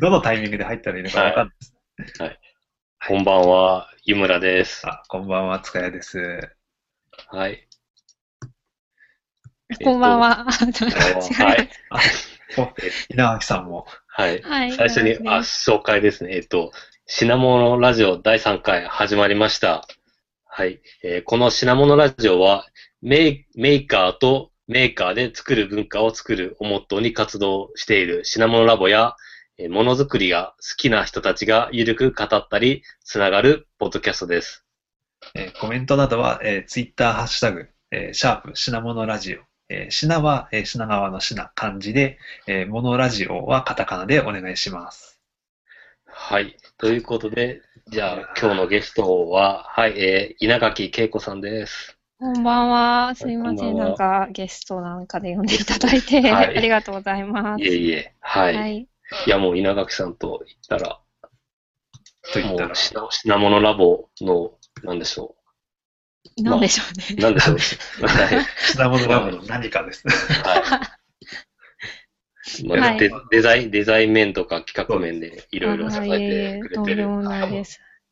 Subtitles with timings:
[0.00, 1.74] どのタイミングで入ったらいいのかわかんないです。
[3.08, 4.86] こんばんは、湯村です。
[4.86, 6.18] あ、こんばんは、塚谷です。
[7.28, 7.66] はい。
[9.84, 10.44] こんばんは。
[10.44, 11.70] はい。
[12.58, 12.68] お、
[13.12, 13.86] 稲垣さんも。
[14.06, 14.42] はい。
[14.42, 14.72] はい。
[14.72, 16.34] 最初に、あ、紹介ですね。
[16.34, 16.72] えっと、
[17.06, 19.86] 品物ラジオ第3回始まりました。
[20.44, 20.80] はい。
[21.02, 22.66] えーこの品物ラジオは
[23.00, 29.16] メイ、メーカーとメーカーで作る文化を作るをモットーに活動している品物ラボや、
[29.58, 34.64] えーものづくりが好きな人たちがゆるく語ったり、つながるポッドキャストです。
[35.34, 39.40] えーコメントなどは、えー、ツイッターハッシュタグ、えーシャープ品物ラジオ。
[39.68, 45.20] えー品は、えー品川の品漢字で、えー、モノラジオはカタカナでお願いします。
[46.06, 46.56] はい。
[46.78, 51.99] ということで、じゃあ今日のゲストは、はい、えー稲垣恵子さんです。
[52.20, 53.14] こんばんは。
[53.14, 53.78] すいません。
[53.78, 57.64] なんかゲストなんかで呼んでいただいて、はいありがとうございます。
[57.64, 58.76] いえいえ、はい。、はい
[59.26, 59.30] い。
[59.30, 61.00] や、もう稲垣さんと言ったら、
[62.32, 64.52] と言ったら品品物ラボの、
[64.84, 65.34] なんでしょ
[66.36, 67.14] なんでしょうう。
[67.16, 67.22] ね。
[67.22, 68.06] なんでしょう。
[68.06, 68.46] はい。
[68.74, 70.04] 品物ラボの何かです。
[70.08, 70.62] はい。
[72.66, 76.14] まあはいデデザイン、デザイン面とか企画面でいろいろ支えいえ
[76.56, 77.08] えてくれてる。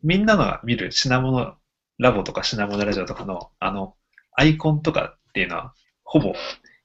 [0.03, 1.57] みんなのが見る品物
[1.99, 3.97] ラボとか品物ラジオとかの、あの、
[4.39, 6.33] アイコンとかっていうのは、ほぼ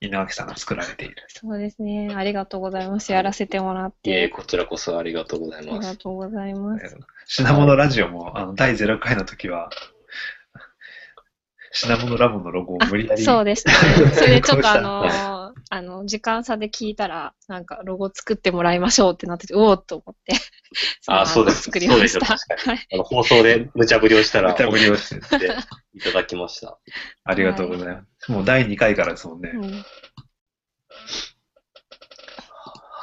[0.01, 1.15] 稲垣さんが作られている。
[1.27, 2.11] そうですね。
[2.15, 3.11] ありがとうございます。
[3.11, 4.29] やらせてもらっいえ、て。
[4.29, 5.89] こちらこそありがとうございあります。
[5.89, 6.97] がとうございます。
[7.27, 9.69] 品物ラジオも、あの、第0回の時は、
[11.71, 13.23] 品物ラボのロゴを無理やり。
[13.23, 14.11] そうでしたね。
[14.11, 15.07] それでちょっとあこのー、
[15.69, 20.33] あの、時間差で聞いたら、なんかロゴ作ってもらいましょうってなってて、おおっと思って。
[21.07, 21.63] あ、そうです。
[21.63, 22.25] 作りました。
[22.25, 22.87] そうですよ確かにはい。
[22.93, 25.45] あの放送で無茶ぶりをしたら、無茶ぶりをして
[25.93, 26.77] いただきました。
[27.23, 28.31] ありがとうございます。
[28.31, 29.51] もう第2回からですもんね。
[29.53, 29.85] うん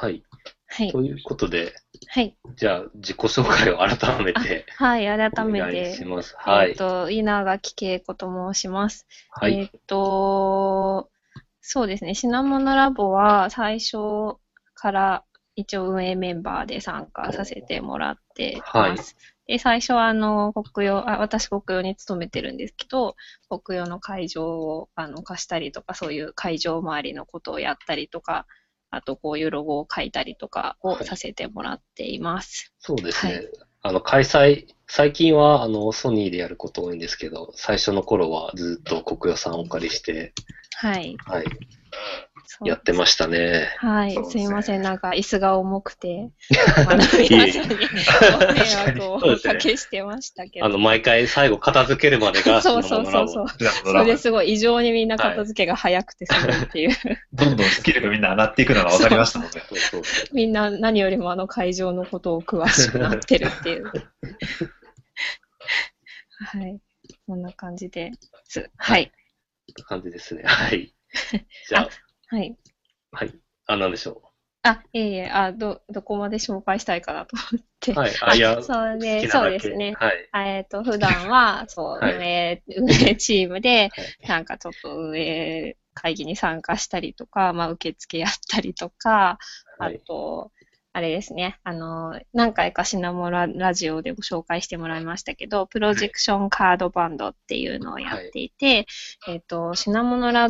[0.01, 0.23] はい。
[0.67, 0.91] はい。
[0.91, 1.73] ということで、
[2.07, 2.35] はい。
[2.55, 5.05] じゃあ、自己紹介を改めてはい。
[5.05, 6.33] 改おめ願いして、ます。
[6.37, 6.75] はいえっ。
[6.75, 9.05] と、稲垣恵子と申します。
[9.29, 9.59] はい。
[9.59, 11.11] えっと、
[11.61, 12.15] そうですね。
[12.15, 13.97] 品物ラボは最初
[14.73, 19.15] から一応運営メンバーで参加させてもらってます。
[19.47, 23.15] で、最初はあの、国用、あ、私国用に勤めてるんですけど、
[23.49, 28.47] 国用の会場をあの貸したりとか、そういう会場周りのことをやったりとか、
[28.89, 32.73] あとこういうロゴを書いたりとかをさせてもらっています。
[32.79, 33.33] そうですね。
[33.33, 40.33] はいあの、開催、最近は、あの、ソニーでやること多いんですけど、最初の頃はずっと国予さんをお借りして、
[40.75, 41.15] はい。
[41.25, 41.45] はい、
[42.63, 43.67] やってましたね。
[43.77, 44.81] はいすいません。
[44.81, 46.31] なんか椅子が重くて、
[46.87, 50.65] あの皆さんにご迷惑をおかけしてましたけど。
[50.65, 53.47] あの、毎回最後片付けるまでが、そうそうそうそう。
[53.85, 56.91] それですごい異常にみんな片付けが早くてすごいっていう。
[57.33, 59.53] どんどんスキルがみんな上がっていくのが分かりましたもんね。
[59.53, 63.85] そうそうそうみんな何よりもあの会場のことを詳しくなってるっていう。
[66.45, 66.79] はい。
[67.27, 68.11] こんな感じで
[68.47, 68.69] す。
[68.77, 69.11] はい。
[69.85, 70.43] 感じですね。
[70.45, 70.93] はい。
[71.67, 71.89] じゃ
[72.27, 72.57] はい。
[73.11, 73.33] あ、はい。
[73.67, 74.21] あ、なんでしょ
[74.63, 77.93] あ、いえいえ、あ、ど、どこまで紹介したいかなと思って。
[77.93, 77.95] う。
[77.95, 78.11] はい。
[78.21, 79.49] あ、いや、 そう好で、そう。
[79.49, 79.93] ですね。
[79.97, 80.29] はい。
[80.57, 89.39] えっと、普段は、そう、はい運営、運営チームで、はいなんかちょっと運営会議に参加したりとか、まあ、受付やったりとか、
[89.79, 89.99] あはい。
[90.05, 90.51] と、
[90.93, 98.85] あれですね、あの、何回か品物ララジオでも紹介してもらいましたけど、プロジェクションカードバンドっていうのをやっていて、
[99.27, 100.49] えっと、品物ラ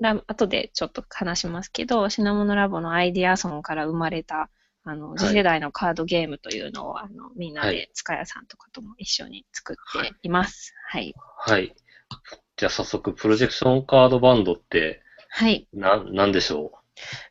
[0.00, 4.50] ラ、後でちょっと話しますけど、品物ラボのアイディアソンから生まれた、
[4.84, 10.74] あの、次世代のカードゲームというのを、あの、みんなはいで、塚谷さんとかとも一緒に作っています。
[10.88, 11.14] はい。
[11.38, 11.74] はい。
[12.56, 15.68] じゃあ早速、プロジェクションカードバンドって、はい。
[15.72, 16.72] な、なんでしょ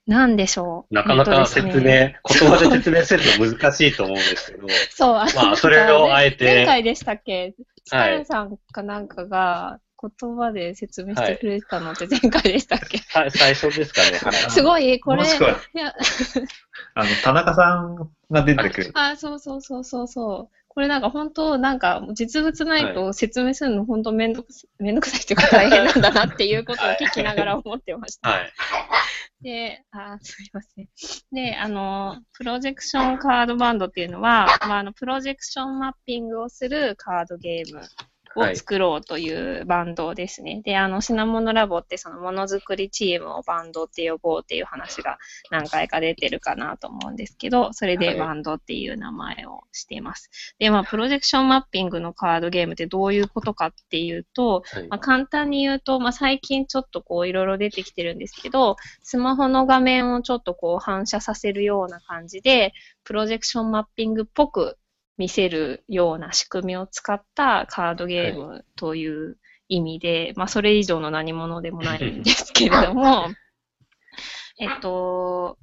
[0.07, 0.93] なんでしょう？
[0.93, 2.15] うなかなか説明、言
[2.49, 7.53] 葉で説明すると難しいと思うんですけど、そう、あまあそれをあえて前回でしたっけ？
[7.85, 14.17] 塚はい谷さんかなんかが言葉で説明してくれてたのって前回でしたっけ、さ 最初ですかね。
[14.17, 15.93] はいすごい、これ、もしくはいや、
[16.93, 18.91] あの、田中さんが出てくる。
[18.95, 20.55] あ、そうそうそうそうそう。
[20.69, 28.29] ここれなんか本当、なんか実物ないと説明するの本当めんどくさめんどくさいっていうか大変なんだなっていうことを聞きながら思ってました。
[28.29, 28.53] はい。
[29.41, 30.87] で、あ、すいません。
[31.33, 37.81] で、あの、プロジェクションカードバンドっていうのは、まあ、あの、プロジェクションマッピングをするカードゲーム
[38.35, 40.61] を作ろうというバンドですね。
[40.63, 45.17] で、あの、品物ラボってそのものづくりチームをバンドって呼ぼうっていう話が
[45.49, 50.29] 何回か出てるかなと思うんですけど、それでバンドっていう名前をしています。
[50.59, 62.73] で、まあ、プロジェクションマッピングのカードゲームってどういうことかっていうと、はいまあ、簡単に言うと、まあ、最近ちょっとこういろいろ出てきてるんですけど、スマホの画面をちょっとこう反射させるような感じで、
[63.03, 64.77] プロジェクションマッピングっぽく
[65.19, 69.37] 見せるような仕組みを使ったカードゲームという
[69.67, 73.29] 意味で、まあそれ以上の何者でもないんですけれども、
[74.59, 75.57] えっと、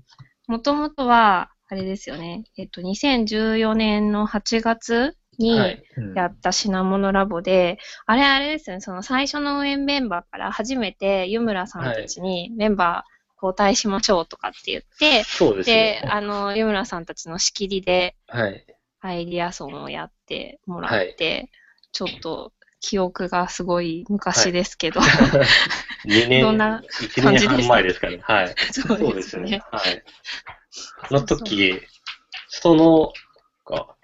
[0.47, 5.83] もともとは、あれですよね、えっと、2014年の8月に、はい。
[5.97, 16.03] うんやった品物ラボで、あれあれですよね、その最初の運営メンバーから初めて湯村さんたちにメンバー交代しましょうとかって言って、そうですで、ね。
[16.11, 18.65] あの、湯村さんたちの仕切りではい。
[19.01, 21.51] アイディアソンをやってもらって、
[21.93, 25.01] ちょっと記憶がすごい昔ですけど、
[26.07, 28.21] 2年、どんな1感じで前ですかね。
[28.23, 28.55] はい。
[28.73, 29.63] そうですすね。。
[29.71, 30.03] はい。
[31.11, 31.81] あの時、
[32.49, 33.13] その、
[33.65, 33.97] か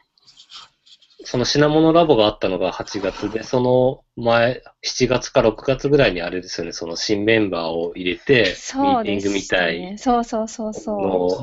[1.25, 9.99] その品物ラボがあったのが8月で、その前、7月か6月ぐらいにあれですよね、その新メンバーを入れて、ミーティングみたいね。
[9.99, 11.43] そうそうそうそ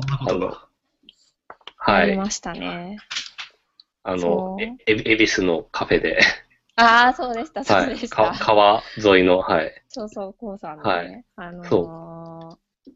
[1.76, 2.02] はい。
[2.02, 2.98] ありましたね。
[4.02, 4.56] あその、
[4.86, 6.20] 恵比寿のカフェで、
[6.76, 7.88] ああ、そうでした、そうはい。
[7.88, 8.16] でした。
[8.16, 9.72] か川沿いの、はい。
[9.88, 11.24] そうそう、こうさんのはね。
[11.36, 12.00] あのーそ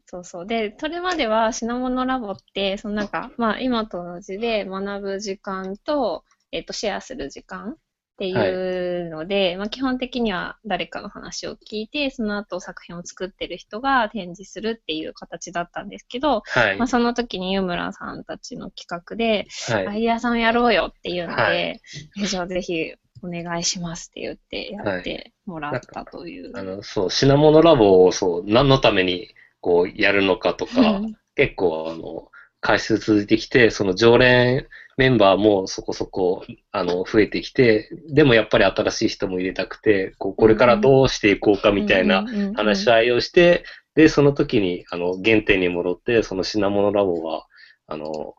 [0.07, 0.47] そうそう。
[0.47, 7.77] で、それまでは品物ラボって、そのなんか、まあ今と同じで学ぶ時間と、えっと、シェアする時間
[8.15, 16.87] っていうので、まあ基本的には誰かの話を聞いて、その後作品を作ってる人が展示するっていう形だったんですけど、はいまあ。
[16.87, 19.87] その時に湯村さんたちの企画で、はい。
[19.87, 21.81] アイデアさんやろうよっていうので、
[22.15, 26.57] じゃあぜひお願いしますって言ってやってもらったという。
[26.57, 29.27] あの、そう、品物ラボを、そう、何のために、
[29.59, 32.31] こう、やるのかとか、うん結構、あの、
[32.61, 42.25] 回数続いてきて、その常連メンバーもそこそこ、あの、増えてきて、でもやっぱり新しい人も入れたくて、こう、これからどうしていこうかみたいな
[42.55, 43.65] 話し合いをして、
[43.95, 47.45] で、その時に、あの、原点に戻って、その品物ラボは、
[47.87, 48.35] あの、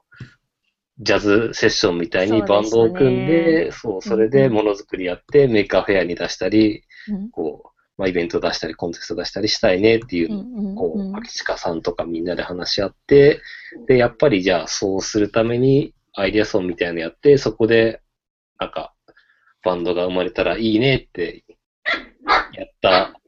[0.99, 7.31] ジャズセッションみたいにバンドを組んそうで、そう、それでものづくりやって、 Maker Faire に出したり、うん。
[7.31, 7.69] こう、
[7.99, 11.13] まあ、イベント出したり、コンテスト出したりしたいねっていううんうんこうん。
[11.13, 13.41] う、秋近さんとかみんなで話し合って、
[13.89, 18.01] で、やっぱりじゃあそうするためにアイデアソンみたいなのやって、そこで、
[18.59, 18.95] なんか、
[19.63, 21.45] バンドが生まれたらいいねって、
[22.53, 23.21] やった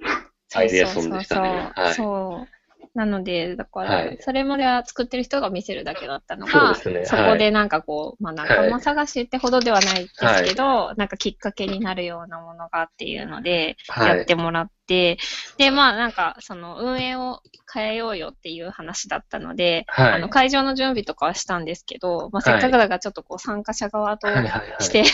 [0.54, 1.48] アイデアソンでしたね。
[1.48, 1.94] そうそうそうはい。
[1.94, 2.63] そう。
[2.94, 4.18] なので、だから、はい。
[4.20, 7.04] それまでは作ってる人が見せるだけだったのが、ですね。
[7.04, 14.16] そこでなんかこう、まあ仲間探しってほどではないですけど、なんかきっかけになるようなものがっていうので、はい。
[14.18, 15.18] やってもらって、
[15.58, 17.40] で、まあなんか、その運営を
[17.72, 20.12] 変えようよっていう話だったので、はい。
[20.12, 24.46] あの会場の準備とかはしたんですけど、まあ、せっかくだからちょっとこう参加者側とはいはい。
[24.46, 25.04] はいして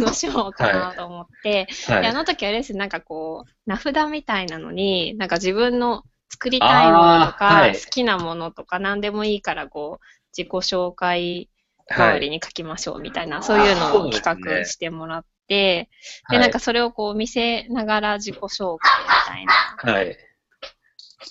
[0.00, 2.02] 楽しもうかなと思って、はい。
[2.02, 10.04] であの時あれですね、なんかこう、名札みたいなのに、なんか自分の作りたいものとか、はい好きなものとか、何でもいいからこう、
[10.36, 11.48] 自己紹介
[11.88, 15.88] 代わりに書きましょうみたいな、そういうのを企画してもらって、
[16.30, 19.52] で、なんかそれをこう見せながら自己紹介みたいな
[19.92, 20.16] はい。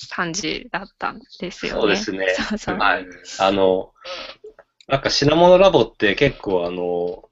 [0.09, 1.81] 感じだったんですよね。
[1.81, 2.27] そうですね。
[2.29, 2.77] そうそう。
[2.77, 3.05] はい。
[3.39, 3.93] あの、
[4.87, 7.29] なんか品物ラボって結構あの、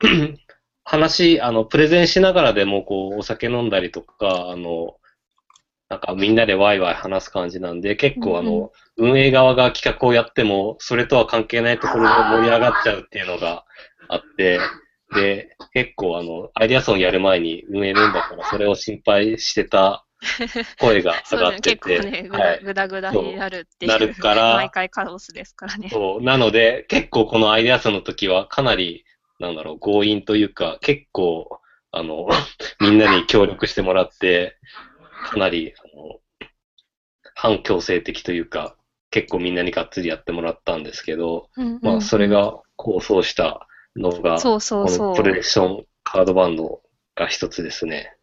[0.84, 4.96] 話、あの、プレゼンしながらでもこう、お酒飲んだりとか、あの、
[5.90, 13.64] なんかみんなでワイワイ話す感じなんで、結構あの、運営側が企画をやっても、それとは関係ないところで盛り上がっちゃうっていうのが
[14.08, 14.60] あって、
[15.12, 20.04] で、結構あの、アイデアソンやる前に運営メンバーからそれを心配してた
[20.78, 22.60] 声が 上がってて、結構ね、ぐだはい。
[22.62, 23.92] ぐだぐだになるっていう。
[23.92, 25.88] なるから毎回カオスですからね。
[25.90, 26.22] そう。
[26.22, 29.04] なので、結構このアイデアソンの時はかなり、
[29.40, 32.28] なんだろう、強引というか、結構、あの、
[32.78, 34.56] みんなに協力してもらって、
[35.22, 36.20] かなり、あの、
[37.34, 38.76] 反強制的というか、
[39.10, 45.22] 結構みんなにがっつりやってもらったんですけど、うんうんまあ、それが構想したのが、そうそうこそうのプ。
[45.22, 46.82] ロジェクションカードバンド
[47.14, 48.16] が一つですね。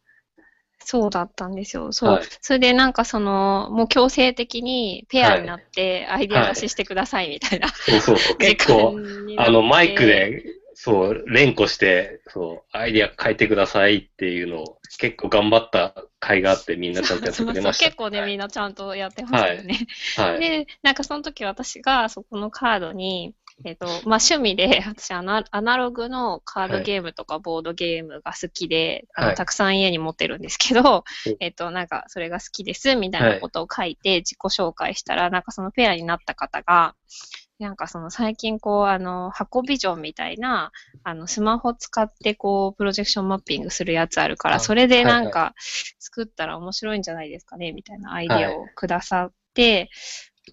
[0.79, 1.91] そうだったんですよ。
[1.91, 2.11] そう。
[2.11, 8.37] はいそれでなんかその、もう強制的にペアになってアイデア出ししてくださいみたいな、そうそうそう。
[8.37, 8.95] 時結構、
[9.37, 10.43] あの、マイクで
[10.79, 17.86] そう、連呼して、そう、アイディア書いてくださいっていうのを結構頑張った甲斐があってみんなちゃんとやってくれました。
[17.86, 19.88] 結構ね、みんなちゃんとやってましたよね。
[20.17, 20.39] はい。
[20.39, 23.34] で、なんかその時私がそこのカードに、
[23.65, 36.93] えっ、と、まあ、趣味で、 私アナ、アナログのカードゲームとかボードゲームが好きで、あの、はいたくさん家に持ってるんですけどうん、えっ、と、なんか、それが好きです、みたいなことを書いて自己紹介したら、なんかそのペアになった方が、
[37.59, 40.71] なんかその最近こう、あの、箱ビジョンみたいな、
[41.03, 45.55] あの、スマホ使ってこう、プロジェクションマッピングするやつあるから、あそれでなんはか、
[45.97, 49.89] 作ったら面白いんじゃないですかね、みたいなアイディアをくださって、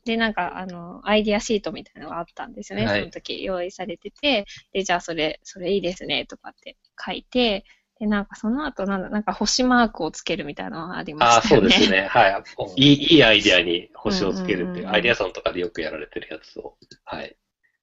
[0.05, 2.87] で、なんか、あの、アイディアシートみたいなのがあったんですよね。
[2.87, 7.65] はいその時用意されてて、で、じゃあそれ、それいいですね、とかって書いて、
[8.01, 11.71] で、なんかその後、なんだ、なんか星マークをつけるみたいなのがありまああ、したよね。
[11.71, 12.07] そうですね。
[12.11, 12.29] は
[12.77, 12.83] い。
[12.83, 16.77] いい、いいアイディアに星をつけるっていう、うんうんうんアイディアソンとかでよくやられてるやつを。
[17.05, 17.37] はい。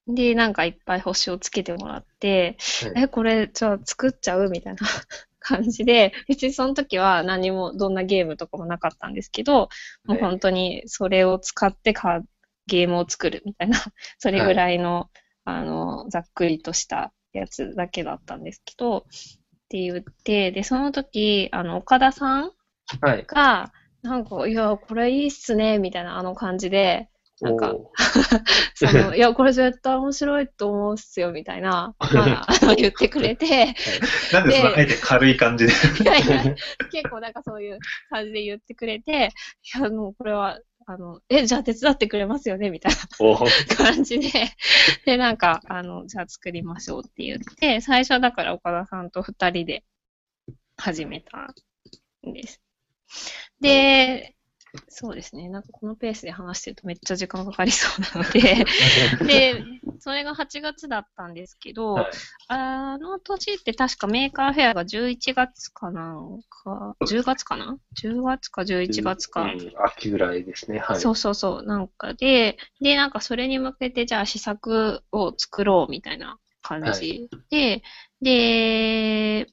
[0.07, 4.49] で、なんかいっぱい星をつけてもらって、はいえ、これ、じゃあ作っちゃう？
[4.49, 4.79] みたいな
[5.39, 9.69] 感じで、別にその時は何も、どんなゲームとかもなかったんですけど、
[10.05, 12.21] もう本当にそれを使ってか
[12.67, 13.77] ゲームを作るみたいな、
[14.17, 15.09] それぐらいの、
[15.45, 19.05] あの、ざっくりとしたやつだけだったんですけど、
[19.71, 22.51] って言って、で、その時、あの、岡田さん
[22.99, 23.25] はい。
[23.25, 27.07] が、なんか、いや、これいいっすね、みたいなあの感じで、
[27.39, 27.91] なんかお
[28.75, 33.73] その、いや、これ絶対面白いと思うっすよ、みたいな、まあ、あ の言ってくれて、
[34.33, 35.71] なんでそのあえて軽い感じで？
[36.03, 36.43] いやいや、
[36.91, 39.31] 結構なんかそういう感じで言ってくれて、
[39.77, 40.59] いや、もうこれは、
[40.93, 42.69] あの、え、じゃあ手伝ってくれますよね？
[42.69, 44.29] みたいおな感じで、
[45.05, 49.83] で、なんか、あの、じゃあ作りましょうって言って、最初だから岡田さんと二人で
[50.77, 51.53] 始めた
[52.27, 52.61] んです。
[53.61, 54.35] で、
[54.87, 55.49] そうですね。
[55.49, 58.65] なんかこのペースで話してるとめっちゃ時間かかりそうなので、
[59.25, 59.65] で、
[59.99, 62.11] それが8月だったんですけど、はい
[62.47, 69.43] あの年って確か Maker Faire が11月かなんか、10月かな ?10 月か11月か。
[69.43, 70.79] うん、秋ぐらいですね。
[70.79, 70.99] はい。
[70.99, 77.81] そうそうそう、なんかで、で、なんかそれに向けて、じゃあ試作を作ろうみたいな感じで、
[78.21, 79.47] で、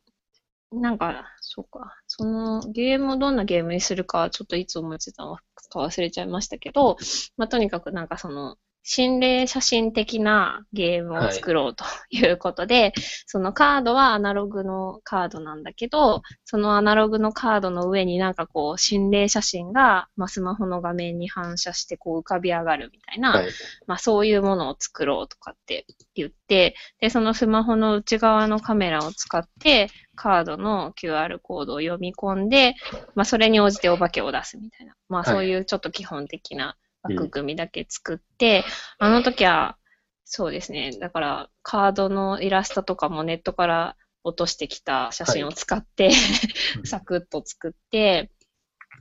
[0.73, 6.97] なんか、そうか、そのゲームをどんなゲームにするかはちょっといつ思いついたのか忘れちゃいましたけど、
[7.37, 8.57] まあ、とにかくなんかその、
[8.91, 12.95] 心霊写真的なゲームを作ろうということで、
[13.27, 23.49] そのカードはアナログのカードなんだけど、そのアナログのカードの上になんかこう、心霊写真が、まあ、スマホの画面に反射してこう浮かび上がるみたいな、はい。
[23.87, 25.85] まあそういうものを作ろうとかって
[26.15, 32.75] 言って、で、そのスマホの内側のカメラを使って、カードの QR コードを読み込んで、
[33.15, 35.35] まあそれに応じてお化けを出すみたいな、まあはい。
[35.35, 38.65] そういうちょっと基本的な枠組みだけ作って、
[38.99, 39.79] あの時は、
[40.25, 46.11] そうですね、だからカードのイラストとかもネットから落としてきた写真を使って、
[46.79, 46.87] うん。
[46.87, 48.31] サクッと作って、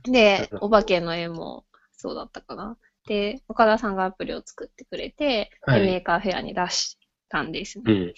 [0.04, 2.78] で、お化けの絵もそうだったかな。
[3.06, 5.80] で、岡田さんがアプリを作ってくれて、はい。
[5.80, 6.96] で Maker Faire に出し
[7.28, 7.84] たんですね。
[7.86, 8.14] うん。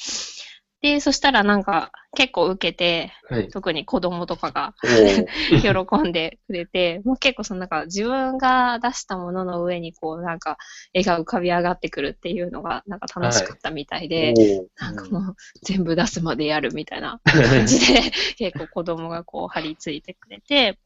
[0.82, 3.48] で、そしたらなんか結構受けて、はい。
[3.48, 4.74] 特に子供とかが
[5.60, 10.56] 喜んでくれて、もう結構そのなんか自分が出したものの上にこうなんか
[10.94, 20.78] 絵が浮かび上がってくるっていうのがなんか楽しかったみたいで、おーなんかもう全部出すまでやるみたいな感じで、結構子供がこう張り付いてくれて、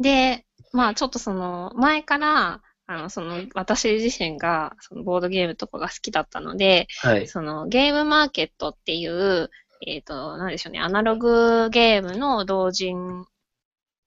[0.00, 7.28] で、まあちょっとその前から、あの、その私自身がそのボードゲームとかが好きだったので、はい。
[7.28, 9.50] そのゲームマーケットっていう、
[9.86, 13.26] えっ、と、なんでしょうね、アナログゲームの同人、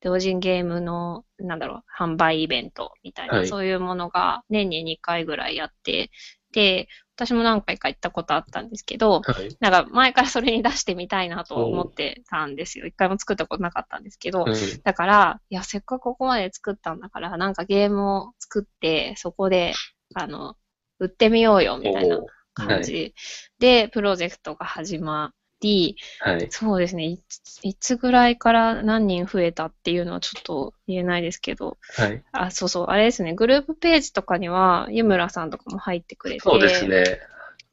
[0.01, 6.09] 同人ゲームの、なんだろう、販売イベントみたいな、はいそういうものが年に2回ぐらいやって、
[6.51, 6.87] で、
[7.21, 9.55] 私も何回か行ったことあったんですけど、はい。
[9.59, 12.87] なんか前からそれに出してみたいなとは思ってたんですよ。
[12.87, 19.73] 一回も作ったことなかったんですけど、うんだから、いや、せっかくここまで作ったんだから、なんかゲームを作って、そこで、
[20.15, 20.55] あの、
[20.99, 22.19] 売ってみようよ、みたいな
[22.55, 23.13] 感じ
[23.59, 26.47] で、プロジェクトが始まり、はい。
[26.49, 32.23] そうですねいつ、いつぐらいから何人増えたっていうのはちょっと言えないですけど、はい。
[32.33, 37.19] あ、そうそう、あれですね、グループページとかには、湯村さんとかも入ってくれて、そうですね。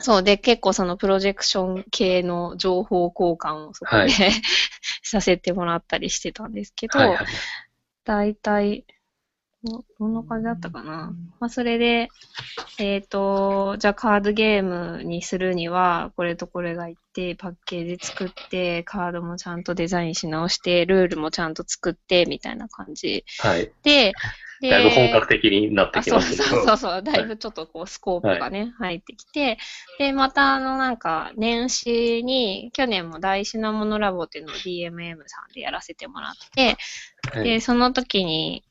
[0.01, 4.13] そうで、結構そのプロジェクション系の情報交換をそこで、はい
[5.03, 7.09] させてもらったりしてたんですけど、はい。
[7.09, 7.27] はい。
[8.05, 8.85] 大体、
[9.65, 11.13] どどんな感じだったかな？
[11.41, 12.09] まあ、それで、
[12.79, 23.73] えっ、と、じゃあカードゲームにするには、これとこれがいって、パッケージ作って、カードもちゃんとデザインし直して、ルールもちゃんと作って、みたいな感じはい。
[23.83, 24.13] で、
[24.61, 26.37] でだいぶ本格的になってあそうきますね。
[26.37, 29.59] そうそうそう、だいぶちょっとこうスコープがね、入ってきて、
[29.99, 36.77] で、またあのなんか年始に、去年も大事なものラボっていうのを DMM さんでやらせてもらって、
[37.33, 38.65] はいで、その時に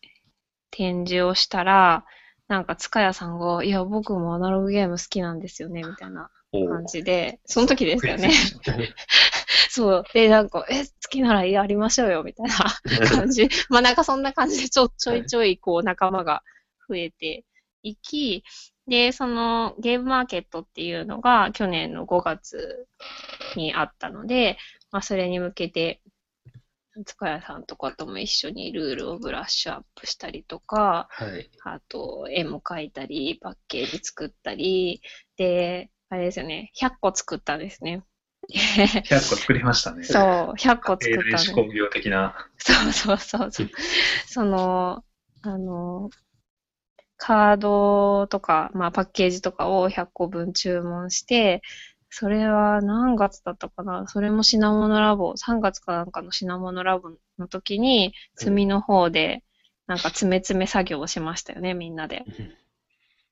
[0.72, 2.06] 展示をしたら、
[2.48, 8.32] なんか塚谷さんが、いや、僕もアナログゲーム好きなんですよね、みたいな感じで、その時ですよね。
[9.70, 10.04] そう。
[10.14, 12.56] で、なんか、え、好きならやりましょうよ、みたいな
[13.10, 13.50] 感じ。
[13.70, 16.42] まあなんかそんな感じでちょ、ちょいちょいこう仲間が
[16.88, 17.44] 増えて
[17.84, 18.44] いき、
[18.88, 22.88] で、そのゲームマーケットっていうのが去年の5月
[23.56, 24.58] にあったので、
[24.92, 26.02] まあそれに向けて、
[27.06, 31.50] 塚谷さんとかとも一緒にルールをブラッシュアップしたりとか、はい。
[31.64, 35.02] あと、絵も描いたり、パッケージ作ったり、
[35.36, 38.04] で、あれですよね、100個作ったんですね。
[38.50, 40.04] 100個作りましたね。
[40.04, 42.48] そう、100個作ったん英です電子工業的な。
[42.58, 43.70] そうそうそうそう。
[44.28, 45.04] その、
[45.42, 46.10] あの、
[47.18, 51.62] カードとか、まあパッケージとかを100個分注文して、
[52.10, 54.08] それは何月だったかな？
[54.08, 59.44] それも品物ラボ、3月かなんかの品物ラボの時に、積みの方で、
[59.88, 62.24] なんか詰め詰め作業をしましたよね、みんなで。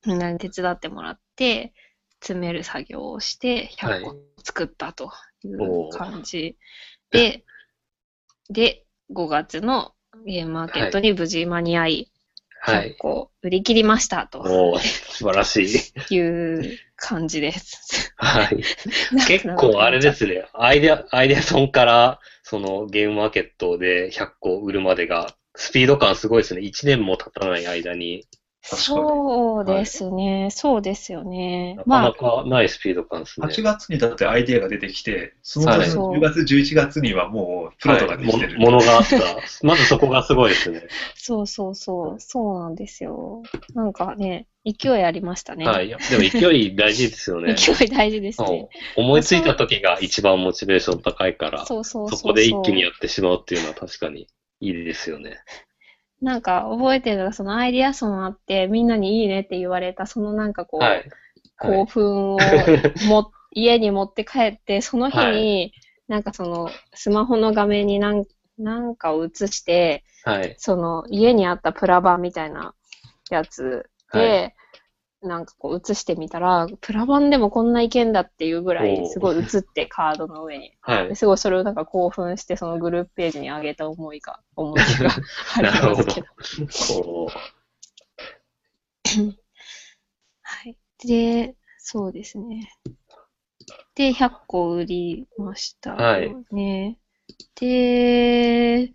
[0.06, 1.74] みんなに手伝ってもらって、
[2.20, 5.12] 詰める作業をして、100個作ったと
[5.44, 6.58] いう感じ。
[7.12, 7.44] で、
[8.50, 9.94] で、5月の
[10.26, 12.15] ゲームマーケットに無事間に合い、100
[12.66, 12.96] はい。
[12.98, 15.66] 個売り切りましたとおー素晴らし
[16.10, 16.16] い。
[16.16, 18.12] いう感じです。
[18.18, 18.64] はい。
[19.28, 20.12] 結構あれで。
[20.14, 20.48] すね。
[20.54, 26.62] アイデア、アイデアソンから、そのゲームマーケットで100個売るまでが、スピード感すごいですね。
[26.62, 28.26] 1年も経たない間に。
[28.68, 30.50] そうですね。
[30.52, 31.84] そうですよねな。
[31.84, 33.46] かまあ、なかないスピード感ですね。
[33.46, 38.54] 8月にだってアイデアが出てきて、そのはい年の10月、11月にはもうプロトができてる。
[38.54, 39.18] はいもものがあった。
[39.62, 40.88] まずそこがすごいですね。
[41.16, 42.20] そうそうそう。
[42.20, 43.44] そうなんですよ。
[43.76, 45.68] なんかね、勢いありましたね。
[45.68, 45.90] はい。
[45.90, 47.54] でも勢い大事ですよね。
[47.58, 54.28] 勢い大事ですね思いついた時が一番モチベーション高いから、そこで一気にやってしまうっていうのは確かに
[54.60, 55.38] いいですよね。
[56.26, 61.10] なんか覚えてるのが、そのアイディアソンあって、みんなにいいねって言われた、そのなんかこう、はい。
[61.60, 62.40] 興奮を
[63.08, 65.72] も、家に持って帰って、 その日に、
[66.08, 68.26] なんかその、スマホの画面になん
[68.58, 70.56] なんかを映して、はい。
[70.58, 72.74] その、家にあったプラ板みたいな
[73.30, 74.36] やつで、は
[75.26, 80.74] なんかこう映してみたら、プラ板でもこんないけんだっていうぐらおい、ーすごい映って、カードの上に。
[80.82, 81.10] はい。
[81.10, 85.12] ですごいそれをなんか興奮して、そのグループページに上げた思いが、思い出が
[85.58, 86.28] ありなるほどますけど。。
[87.04, 87.32] こ
[90.42, 90.78] はい。
[91.06, 92.72] で、そうですね。
[93.96, 96.36] で、100個売りましたはい。
[97.56, 98.94] で、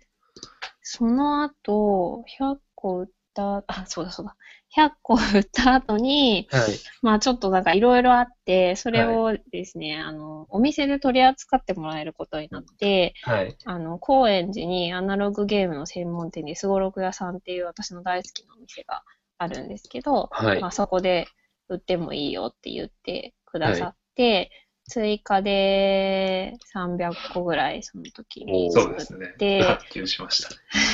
[0.81, 4.35] その後、100個売った、あ、そうだそうだ。
[4.75, 6.71] 100個売った後に、うはい。
[7.01, 13.55] まあちょっとなんかいろいろあって、それをですね、あの、お店で取り扱ってもらえることになって、はい。
[13.65, 19.03] あの、高円寺にアナログゲームの専門店にすごろく屋さんっていう私の大好きなお店が
[19.37, 21.27] あるんですけど、はいまあ、そこで
[21.67, 24.51] 売ってもいいよって言ってくださって、
[24.87, 29.35] 追加で300個ぐらいその時に作っそうですね。
[29.37, 30.49] で発給しました。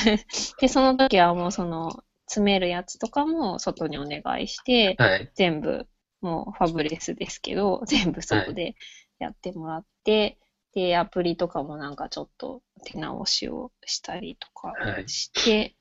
[0.60, 5.32] で、その時はもうその詰めるやつとかも外にお願いして、はい。
[5.36, 5.88] 全部
[6.22, 8.76] もうファブレスですけど、全部そこで
[9.20, 10.38] やってもらって、
[10.74, 15.76] で、アプリとかもなんかちょっと手直しをしたりとかはいして、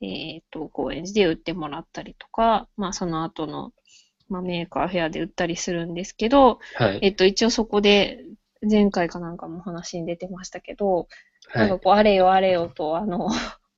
[0.00, 3.72] えっ、と、高円寺で売ってもらったりとか、まあその後の、
[4.28, 6.98] まあ、 Maker Faire で売ったりするんですけど、はい。
[7.02, 8.24] えっ、と、一応そこで、
[8.68, 11.08] 前回かなんかも話に出てましたけど、
[11.48, 11.68] はい。
[11.68, 13.28] なんかこう、あれよあれよと、あの、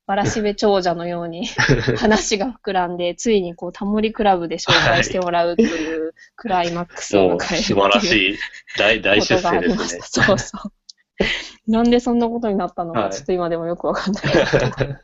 [0.06, 1.46] わらしべ長者のように
[1.98, 8.38] 話が膨らんで、ついにこう、タモリ倶楽部で紹介してもらうというクライマックスを迎える素晴らいしい
[8.78, 10.06] 大大出世ですしねた。。
[10.24, 10.72] そうそう。
[11.70, 14.24] なんでそんなことになったのか、はいちょっと今でもよくわかんない。
[14.24, 15.00] は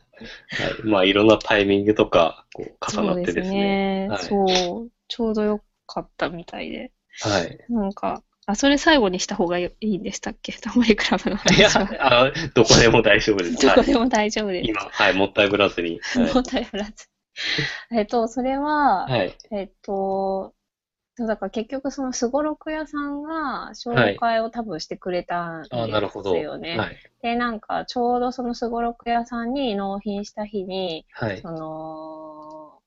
[0.85, 0.87] い。
[0.87, 4.07] まあ、いろんなタイミングとか、こう、重なってですね。
[4.09, 6.91] はいそう、ちょうどよかったみたいで。
[7.19, 7.59] はい。
[7.69, 10.53] なんか、あ、それ最後にした方がいいんでしたっけ？
[10.53, 13.55] タモリクラブのいや話は。、あどこでも大丈夫です。
[13.67, 13.75] はい。
[13.77, 14.69] どこでも大丈夫です。
[14.69, 15.99] 今、はい、もったいぶらずに。
[16.33, 17.07] もったいぶらず。
[17.91, 19.19] えっと、それは、はい。
[19.19, 19.37] はい。
[19.51, 20.53] えっと、
[21.15, 26.35] そうだから結局そのすごろく屋さんが紹介を多分してくれたんですあなるほど。
[26.35, 26.77] よね。
[26.77, 26.97] はい。
[27.21, 31.41] で、なんかちょうどそのすごろく屋さんに納品した日に、はい。
[31.41, 32.81] その、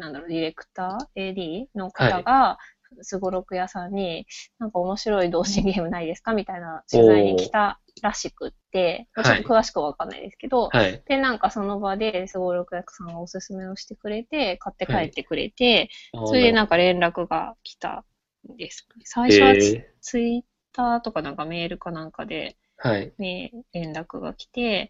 [0.00, 2.58] なんだろう、ディレクター ?AD の方が、
[3.02, 4.26] すごろく屋さんに、
[4.58, 6.34] なんか面白い同人ゲームないですか？
[6.34, 11.02] みたいな取材に来たらしくって、まあちょっと詳しくはわかんないですけど、はい。
[11.06, 15.88] で、なんかその場で、すごろく役さんがおすすめをしてくれて、買って帰ってくれて、
[16.26, 18.04] それでなんか連絡が来た
[18.52, 18.86] んです。
[19.04, 23.12] 最初はツ,、えツイッターとかなんかメールかなんかで、ーはい。
[23.18, 24.88] ね、連絡が来て、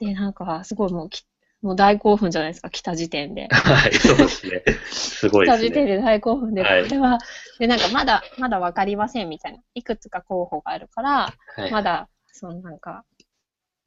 [0.00, 1.24] で、なんかすごいもうき、
[1.62, 3.48] もう大興奮じゃないですか、来た時点で。
[3.50, 4.62] はい、そうですね。
[4.90, 5.68] すごい来ですね。
[5.68, 7.18] た時点で大興奮で、こはいれは、
[7.58, 9.58] で、なんかまだ、まだわかりませんみたいな。
[9.74, 11.70] いくつか候補があるから、はい。
[11.72, 13.04] まだ、そのなんか、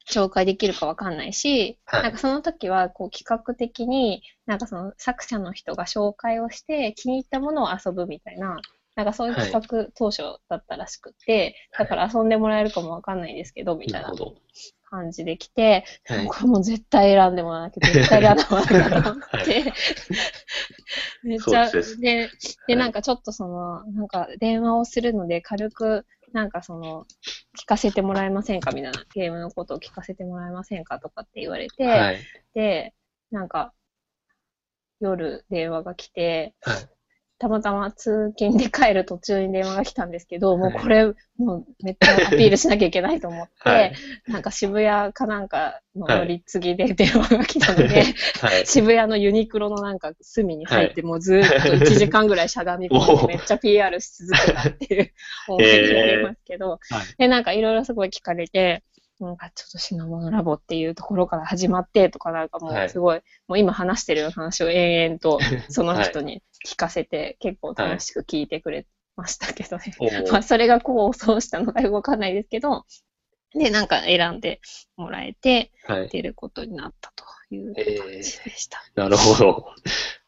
[0.09, 8.57] 紹介できるかわかんないし、はいなんかその時はこう企画的に、なんかその作者の人が紹介をして気に入ったものを遊ぶみたいな、
[8.95, 14.35] なんかそういう企画当初だったらしくて、だから遊んでもらえるかもわかんないですけど、みたなないるほど。
[14.91, 16.27] 感じで来て、はい。
[16.27, 19.73] これもう絶対選んでもらわなきゃ絶対選んでもらわなきゃと思って、
[21.23, 21.99] めっちゃ、です。
[21.99, 22.29] で、
[22.67, 22.75] で、はい。
[22.75, 27.05] なんかちょっとその、なんか電話をするので軽く、なんかその、
[27.57, 32.19] 聞かせてもらえませんかみたいな、ゲームのことを聞かせてもらえませんかとかって言われて、はい。
[32.53, 32.93] で、
[33.31, 33.73] なんか、
[34.99, 36.89] 夜電話が来て、はい
[37.41, 41.05] たまたま通勤で帰る途中に電話が来たんですけど、もうはいこれ、
[41.39, 43.93] もうめっちゃアピールしなきゃいけないと思って、はい。
[44.27, 48.03] なんか渋谷かなんかの乗り継ぎで電話が来たので、
[48.41, 48.67] はい。
[48.67, 55.11] 渋谷のユニクロのなんか隅に入って、もうずーっと1時間ぐらいしゃがみ込んでめっちゃ PR し続けたっていう
[55.47, 56.79] 思い出がありますけど、はい。
[57.17, 58.83] で、なんかいろいろすごい聞かれて、
[59.25, 69.93] なんかちょっと品物ラボっていうところから始まってとかなんかもはいうすごい、もう今話してる話を延々と その人に聞かせて結構楽しく聞いてくれましたけどね。
[69.99, 72.85] おー まあそれがこうそうしたのかよくわかんないですけど、
[73.53, 74.61] で、なんか選んで
[74.95, 76.09] もらえてはい。
[76.09, 78.81] 出ることになったというえ感じでした。
[78.95, 79.75] なるほど。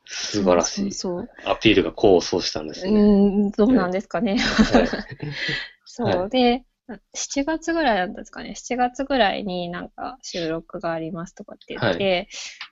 [0.05, 0.91] 素晴らしい。
[0.91, 2.91] そうアピールが功を奏したんですね。
[2.91, 4.37] ーん、どうなんですかね。
[4.37, 4.87] はい
[5.85, 8.53] そう、はいで、7月ぐらいだったんですかね。
[8.55, 12.27] 7月ぐらいになんか収録がありますとかって言って、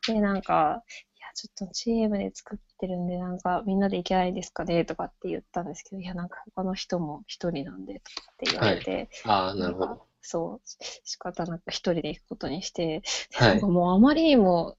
[0.07, 0.83] で、なんか、
[1.17, 10.07] いや、ちょっとチームで作ってるんで、なんかみんなで行けないですかねとかって言ったんですけど、いや、なんか他の人も一人なんでとかって言われて、ああ、なるほど。
[10.21, 10.67] そう、
[11.03, 13.01] 仕方なく一人で行くことにして、
[13.33, 13.67] はいなんか。
[13.67, 14.77] もうあまりにも、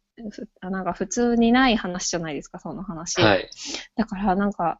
[0.61, 3.21] なんか普通にない話じゃないですか、その話。
[3.23, 3.49] はい。
[3.97, 4.79] だからなんか、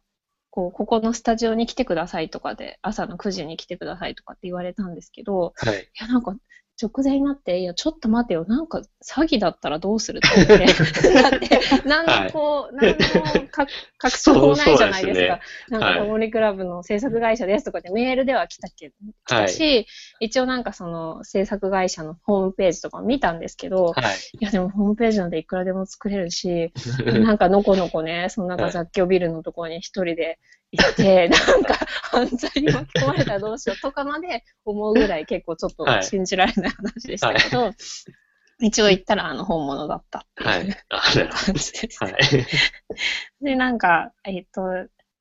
[0.53, 5.81] こう、ここのスタジオに来てくださいとかで、朝の9時に来てくださいとかって言われたんですけど、はい。
[5.81, 6.35] いや、なんか、
[6.83, 10.65] 直前になって、いや、ちょっと待てよ、なんか、詐欺だったらどうするって思って。
[11.13, 13.67] だって、なんのこう、なんのか
[13.97, 15.39] 確証もないじゃないですか。
[15.69, 19.87] なんか、はいタモリクラブの制作会社ですとかってメールでは来たけど、来たし、
[20.19, 23.93] 一応なんかその制作会社のホームページとかも見たんですけど、はい。
[24.39, 26.73] いや、でもホームページなんていくらでも作れるし、
[27.23, 30.39] なんかのこのこね、そのなんか雑居ビルのところに一人で
[30.73, 31.75] 行って、 なんか
[32.11, 37.71] 犯罪に巻き込まれたらどうしようとかまで思うぐらい結構ちょっとはい信じられない話でしたけど、
[38.59, 40.75] 一応言ったらあの本物だったってはいいう。
[41.29, 41.99] 感じです。
[41.99, 42.05] ど。
[42.05, 42.15] はい。
[43.41, 44.61] で、なんか、えっ、と、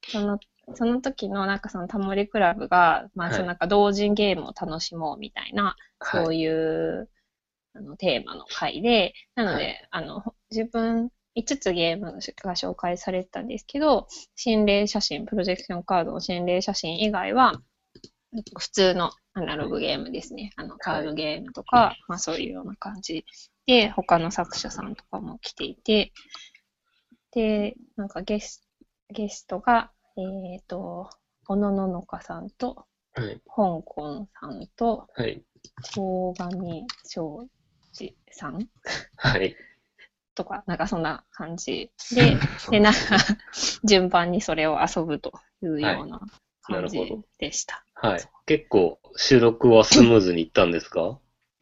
[0.09, 0.39] その、
[0.75, 6.27] その時のなんかそのタモリクラブが、まあはいそのなんか同人ゲームを楽しもうみたいな、そはい。
[6.29, 7.11] ういう、
[7.75, 12.21] あのテーマの回で、なので、はいあの、自分、5つゲームが
[12.55, 17.61] 紹介されてたんですけど、心霊写真、プロジェクションカードの心霊写真以外は、
[18.59, 20.53] 普通のアナログゲームですね。
[20.57, 23.25] あの、カードゲームとか、まあそういうような感じ
[23.67, 26.13] で、他の作者さんとかも来ていて、
[27.33, 28.67] で、なんかゲス
[29.13, 31.11] ゲストが、えっ、と、
[31.45, 33.41] 小野ののかさんと、はい。
[33.47, 35.45] 香港さんと、はい。
[35.97, 37.47] 大神庄
[37.93, 38.69] 司さん
[39.17, 39.55] はい。
[40.35, 42.37] とか、なんかそんな感じ で、
[42.71, 42.99] で、なんか、
[43.85, 46.21] 順番にそれを遊ぶというような
[46.63, 46.99] 感じ
[47.39, 47.85] でした。
[47.95, 48.21] はい。
[48.47, 51.19] 結構、収録はスムーズにいったんですか？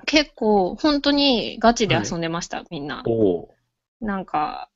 [0.07, 3.03] 結構、本当にガチで遊んでました、みんな。
[3.07, 3.55] おお
[4.01, 4.71] なんか、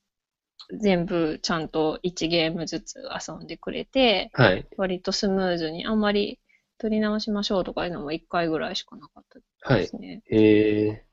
[0.80, 2.96] 全部ちゃんと1ゲームずつ
[3.28, 4.42] 遊んでくれて、ー。
[4.42, 4.66] はい。
[4.76, 6.40] 割とスムーズに、あんまり
[6.78, 9.24] 取り直しましょうとかいうのも1回ぐらいしかなかっ
[9.62, 9.82] たはい。
[9.82, 10.22] ですね。
[10.26, 11.04] へえ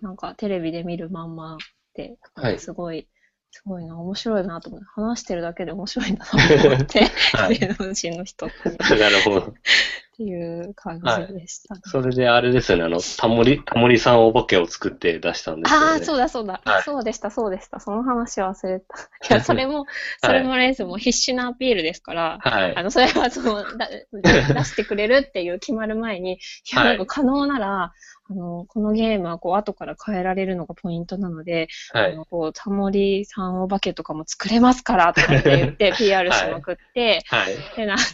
[0.00, 1.56] なんかテレビで見るまんま
[1.94, 3.08] で、はいすごい、
[3.50, 8.78] すごいな、面白いなと思って、話してるだけで面白いんだなと思って、はい 芸能人の人ってー。
[8.98, 9.40] なるほど。
[10.12, 11.80] っていう感じでしたね。
[11.84, 15.86] それであれですよね、あの、タモリ、タモリさんお化けを作って出したんですよね。
[15.86, 17.80] ああ、そうだそうだ、はいそうでした、そうでした。
[17.80, 18.96] その話忘れた。
[19.28, 19.86] いや、それも、
[20.22, 22.76] それもあれですよ、もう必死なアピールですから、はい。
[22.76, 26.38] あの、それはその、だ出してくれるっていう決まる前に、い
[26.74, 27.92] や、はいなんか可能なら、
[28.32, 32.12] あの、このゲームはこう、後から変えられるのがポイントなので、はい。
[32.12, 37.56] あの、こう、タモリさんお化けとかも作れますから、とかって言って、PR しまくって、はい。
[37.76, 38.04] で、なんか、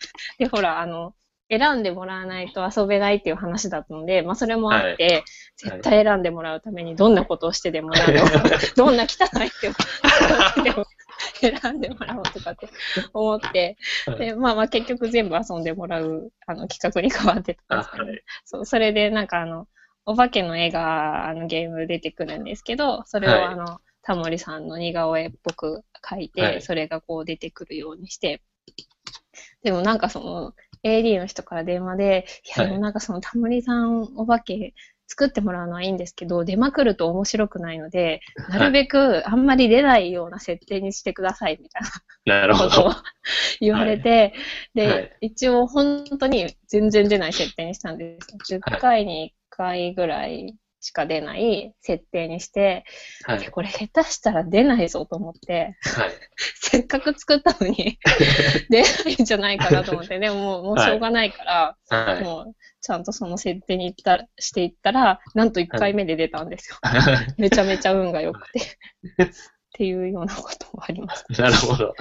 [0.38, 1.14] で、ほら、あの、
[1.50, 5.24] 選んでもらわないと遊べないっていう話だったので、まあそれもあって、はい
[5.56, 8.24] 絶対選んでもらうためにどんなことをしてでもらうの
[8.76, 9.70] どんな汚いって
[11.40, 12.70] 選んでもらおうとかって
[13.12, 13.76] 思って、
[14.18, 18.24] で、まあまあ結局全部遊んでもらうあの企画に変わってたんあですけど、はい。
[18.44, 19.68] そう、それでなんかあの、
[20.06, 23.44] お化けの絵があのゲーム出てくるんですけど、それはい。
[23.44, 26.60] をあの、タモリさんの似顔絵っぽく描いて、はい。
[26.60, 28.42] それがこう出てくるようにして、
[29.62, 32.68] でもなんかその、AD の人から電話で、いや、はい。
[32.68, 34.74] でもなんかそのタモリさんお化け
[35.06, 41.82] 作ってもらうのはいいんですけど、出まくると面白くないので、なるべくあんまり出ないような設定にしてくださいみたい
[42.26, 42.96] ななるほことをど。
[43.60, 44.34] 言われて、
[44.74, 48.54] で、はい一応本当に全然出ない設定にしたんです。
[48.54, 52.84] 10回に1回ぐらいしか出ない設定にして、
[53.24, 53.38] はい。
[53.38, 56.10] でこれ下手したら出ないぞと思って、はい。
[56.60, 57.98] せっかく作ったのに
[58.68, 62.22] 出ないんじゃないかなと思って、でももうもうしょうがないから、はい。
[62.22, 66.76] もうちゃんとその設定に行ったしていったら、なんと1回目で出たんですよ。
[67.38, 68.60] めちゃめちゃ運が良くて。
[68.60, 69.26] っ
[69.72, 71.24] ていうようなこともあります。
[71.30, 71.94] なるほど。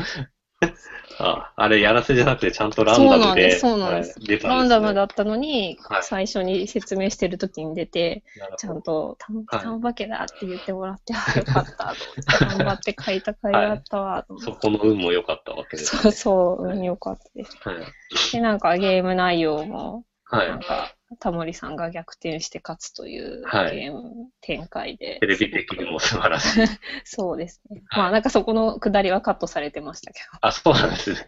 [1.19, 4.47] あ、あれやらせじゃなくてちゃんとランダムで、そうなんですそうなんです。
[4.47, 8.23] ランダムだったのに、はい最初に説明してる時に出て、
[8.57, 11.93] ちゃんと、たん、はいたんばけだって言ってもらって、あ、よかった、
[12.39, 14.39] と頑張って書いた甲斐があったわ、と。
[14.39, 17.57] そこの運も良かったわけです、そうそう、うん、よかったです。
[17.61, 17.77] はい。
[18.33, 20.59] で、なんかゲーム内容も、はいなん。
[20.62, 25.19] か、タモリさんが逆転して勝つというはいゲーム展開で。
[25.19, 26.67] テレビ的にも素晴らしい。
[27.05, 27.83] そうですね。
[27.89, 30.39] はいまあ、なんかそこの下りはカットされてましたけど。
[30.41, 31.27] あ、そうなんですね。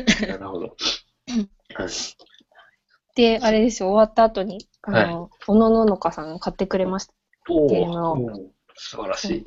[0.28, 0.76] なるほど。
[1.74, 1.88] はい。
[3.14, 7.14] で、あれですよ、終わった後に、あの、おのののかさん買ってくれました。
[7.48, 9.46] おゲームをお素晴らしい。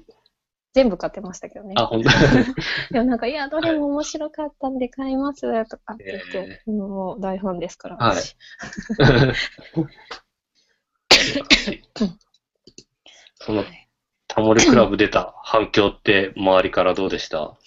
[0.74, 1.74] 全部買ってましたけどね。
[1.78, 2.10] あ、本当
[2.94, 7.98] でもなんか、いや、どれも面白かったんで買いますとかって言って、えもう大ファンですから。
[7.98, 8.36] はい私
[13.42, 13.64] その、
[14.28, 17.58] タモリクラブ出た反響って周りからどうでした？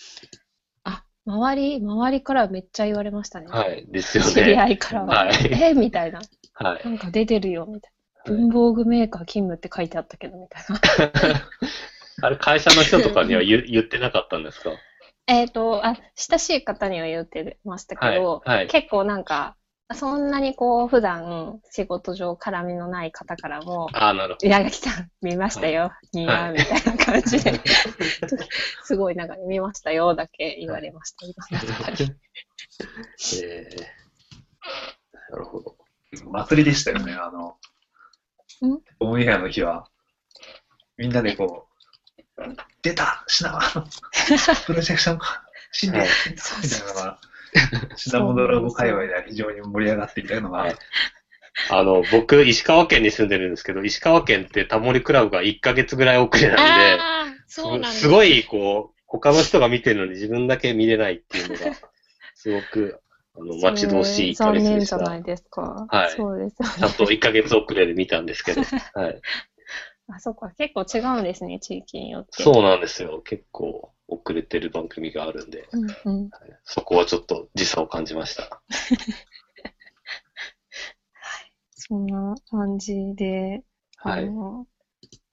[0.85, 3.47] あ、周り、周りからめっちゃ言われましたね。
[3.49, 3.85] はい。
[3.89, 4.31] ですよね。
[4.31, 5.25] 知り合いからは。
[5.25, 5.35] はい。
[5.53, 6.21] えみたいな。
[6.55, 6.85] はい。
[6.85, 7.93] なんか出てるよ、みたい
[8.27, 8.33] な。
[8.37, 10.81] 文房具メーカー勤務って書いてあったけど、みたいな。
[12.23, 14.71] あれ、会社の人とかには言 言ってなかったんですか？
[15.27, 18.67] えっと、あ、親しい方には言ってましたけど、はいはい。
[18.69, 19.57] 結構なんか、
[19.95, 27.61] そんなにこう、普段仕事上絡みのない方からも、ああ、なるほいや、来た、見ましたよ、にやはいみたいな感じで、
[28.85, 32.09] すごいなんか、見ましたよ、だけ言われました、いろんな方に。
[32.09, 32.15] ど。
[33.45, 35.77] えー、なるほど。
[36.31, 37.57] 祭りでしたよね、あの
[38.69, 39.89] ん、オンエアの日は、
[40.97, 41.72] みんなでこう、
[42.83, 43.87] 出た品川の
[44.67, 46.09] プロジェクションか、死んではい。
[46.33, 47.19] みたいなのが、
[47.97, 50.75] 品物ラボ界隈では非常に盛り上がっていたのが、はい。
[51.71, 56.99] あの、僕、石川県に住んでるんですけど、石川県ってタモリクラブが1ヶ月ぐらい遅れなんで、
[57.47, 58.01] そうなんです。
[58.01, 61.77] すごい、こう、他の人が見てるのに自分だけ見れないっていうのが、
[62.35, 63.01] すごく、
[63.37, 64.71] あの、待ち遠しい1ヶでした。
[64.71, 65.87] 念じゃないですか。
[65.89, 66.11] はい。
[66.17, 66.57] そうです。
[66.57, 68.63] ちゃんと1ヶ月遅れで見たんですけど、
[68.95, 69.21] はい。
[70.15, 72.43] あ、そっか、結構違うんですね、地域によって。
[72.43, 73.23] そうなんですよ。
[73.23, 76.31] 結構遅れてる番組があるんで、うんうん。
[76.65, 78.63] そこはちょっと時差を感じました。
[81.75, 83.65] そんな感じで、
[83.97, 84.29] はい。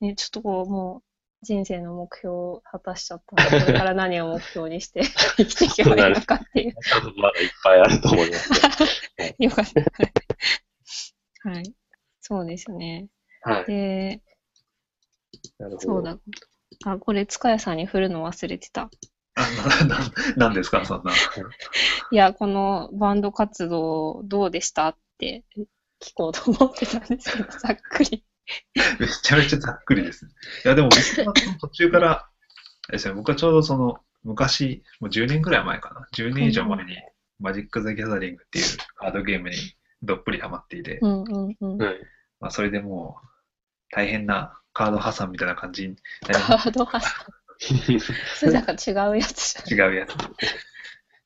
[0.02, 1.04] ね、ちょっとこう、もう、
[1.42, 5.04] 人生の目標を果たしちゃったので、これから何を目標にして
[5.38, 6.76] 生きていけばいいのかっていう。
[7.18, 8.50] まだいっぱいあると思います
[9.16, 9.66] け よかっ
[11.44, 11.50] た。
[11.50, 11.74] はい。
[12.20, 13.08] そうですね。
[13.46, 13.52] ど。
[13.52, 13.66] はい。
[13.66, 14.22] で、
[15.58, 15.80] なるほど。
[15.82, 16.18] そうだ。
[16.86, 18.90] あ、これ、塚谷さんに振るの忘れてた。
[19.36, 19.42] あ
[19.86, 21.12] なななんですか、そんな。
[22.12, 24.90] いや、このバンド活動どうでした？
[24.90, 25.44] って
[26.02, 28.26] 聞こうと思ってたんですけど、 ざっくり。
[29.00, 30.32] めちゃめちゃざっくりですね。
[30.66, 30.90] いや、でも
[31.62, 32.30] 途中から、
[32.90, 36.08] ですね、僕はちょうどその、昔、もう10年くらい前かな。
[36.14, 36.98] 10年以上前に、
[37.40, 39.56] マジック・ザ・ギャザリングっていうカードゲームに
[40.02, 41.78] どっぷりハマっていて、うんうんうん。
[41.78, 42.00] はい。
[42.40, 43.28] まあ、それでもう、
[43.92, 47.14] 大変なカード破産みたいな感じになりカードハス。
[48.40, 49.92] それなんか違うやつじゃん。
[49.92, 50.16] 違うやつ。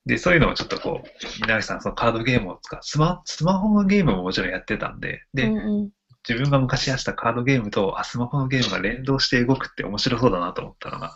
[0.08, 5.90] で、そういうのをちょっとこう、稲垣さん、そのカードゲームを使う、スマスマホのゲームももちろんやってたんで、で、うんうん。
[6.28, 11.14] 自分が昔やってたカードゲームと、あ、スマホのゲームが連動して動くって面白そうだなと思ったのが、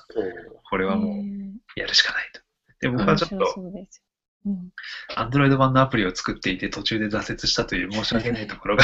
[0.69, 2.41] これはもうやるしかないと。
[2.81, 4.03] で、僕はちょっと、そうです
[4.45, 4.51] よ。
[4.51, 4.71] うん。
[5.15, 8.83] Android 版のアプリを作っていて途中で挫折したという申し訳ないところが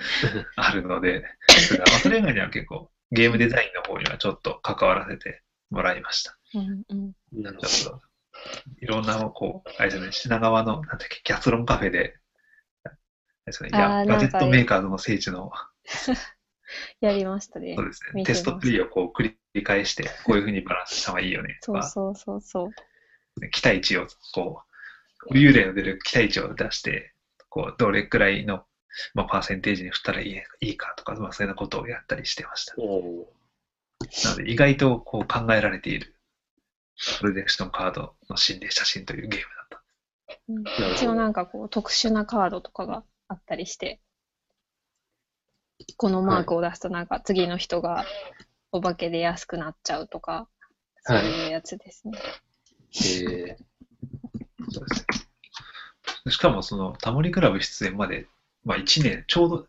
[0.56, 1.24] あるので、
[1.78, 6.38] まあそれ以外には結構ゲームデザインの方にはちょっと関わらせてもらいました。
[6.54, 7.42] うんうん。
[7.42, 8.06] なるほちょっと、
[8.80, 12.16] いろんな、こう、あれですね、品川の、なんだっけ、キャスロンカフェで、
[13.46, 15.50] ですね、ガジェットメーカーの聖地の、
[17.00, 17.86] やりましたねそう。
[17.86, 22.72] ですね、テストプリをこう繰り返して、こういうふうにバランスした方がいいよねとか、そうそうそうそ
[23.46, 23.50] う。
[23.50, 24.62] 期待値を、こ
[25.30, 27.14] う、幽霊の出る期待値を出して、
[27.48, 28.64] こう、どれくらいの、
[29.14, 32.74] まあ、パーセンテージに振ったらいいいいかとか、まあ、そういうようなことをやったりしてました。
[32.76, 32.82] な
[34.30, 36.14] ので、意外とこう考えられている、
[37.18, 39.82] プロジェクションカードの心霊写真というゲームだった。
[40.48, 44.00] うん一応なんかこう特殊なカードとかがあったりして、
[45.96, 48.04] このマークを出すとなんか次の人が
[48.72, 50.48] お化けで安くなっちゃうとか、
[51.02, 52.18] そうはいいうやつですね。
[52.92, 53.56] え
[54.70, 55.06] そうです
[56.26, 56.30] ね。
[56.30, 58.26] しかも、その、タモリクラブ出演まで、
[58.64, 59.66] まあ、1年、ちょうど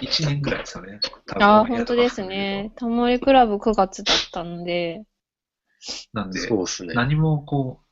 [0.00, 1.00] 1年ぐらいですよね。
[1.38, 2.72] ああ、本当ですね。
[2.76, 5.04] タモリクラブ9月だったので、
[6.12, 6.94] なんで、ーそうですね。
[6.94, 7.86] 何もこう、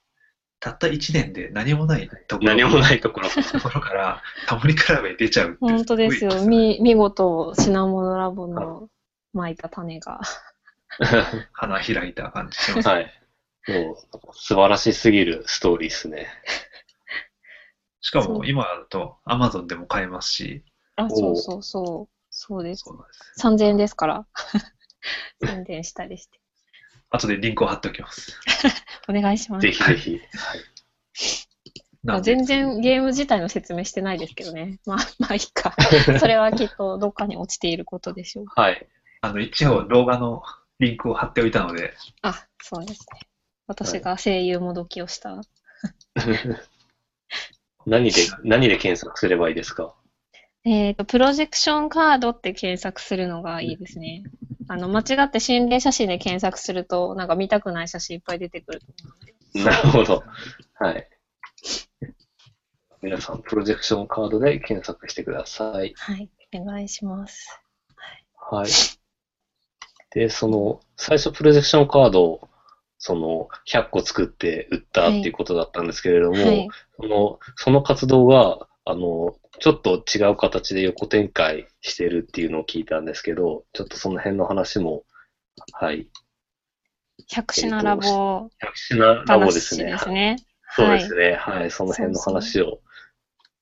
[0.61, 3.29] たった1年で何もないところ何もないところ。
[3.33, 6.45] ところから、タモリクラブに出ちゃうって本当ですよ。
[6.45, 8.89] 見事、品物ラボの
[9.35, 10.21] 撒いた種が。
[11.53, 12.89] 花開いた感じします。
[12.89, 13.13] はい。
[13.69, 13.97] もう、
[14.33, 16.29] 素晴らしすぎるストーリーですね。
[18.01, 20.65] しかも今だと Amazon でも買えますし、
[20.97, 22.15] あ、そうそうそう。
[22.31, 22.85] そうです。
[22.87, 23.65] そうなんです。
[23.65, 24.27] 3000円ですから。
[25.45, 26.41] 宣伝したりして。
[27.11, 28.39] 後でリンクを貼っておきます。
[29.09, 29.73] お願いしますぜ。
[29.73, 30.21] ひぜひ。
[32.03, 32.23] はい。
[32.23, 34.79] 全然ゲーム自体の説明してないですけどね。
[34.87, 35.75] まあ、まあいいか。
[36.19, 38.47] それはきっとどっかに落ちていることでしょう。
[38.49, 38.87] はい。
[39.21, 40.43] あの、一応動画の
[40.79, 43.21] リンクを貼っておいたので、あ、そうですね。
[43.67, 45.43] 私が声優もどきをした。
[47.91, 48.13] 何で、
[48.45, 49.95] 何で検索すればいいですか？
[50.65, 54.23] えっ、と、プロジェクションカードって検索するのがいいですね。
[54.69, 59.15] あの、間違って心霊写真で検索すると、なんか見たくない写真いっぱい出てくると思
[59.57, 59.71] うんで。
[59.71, 60.23] なるほど。
[60.75, 61.09] はい。
[63.03, 65.93] 皆さん、プロジェクションカードで検索してください。
[65.97, 66.31] はい。
[66.55, 67.61] お願いします。
[68.37, 68.71] はい。
[70.13, 72.49] で、その、最初プロジェクションカードを、
[73.01, 76.69] その、100個作って売ったっていうことだったんですけれども、はい。
[77.01, 85.05] その、その活動が、あの、ちょっと違う形で横展開してるっていうのを聞いたんですけど、ちょっとその辺の話も、
[85.73, 86.09] はい。
[87.29, 89.93] 百品ラボ百品ラボですね。
[89.93, 90.37] 話ですね。
[90.77, 91.33] そうですね。
[91.41, 91.71] はい。
[91.71, 92.81] その辺の話を、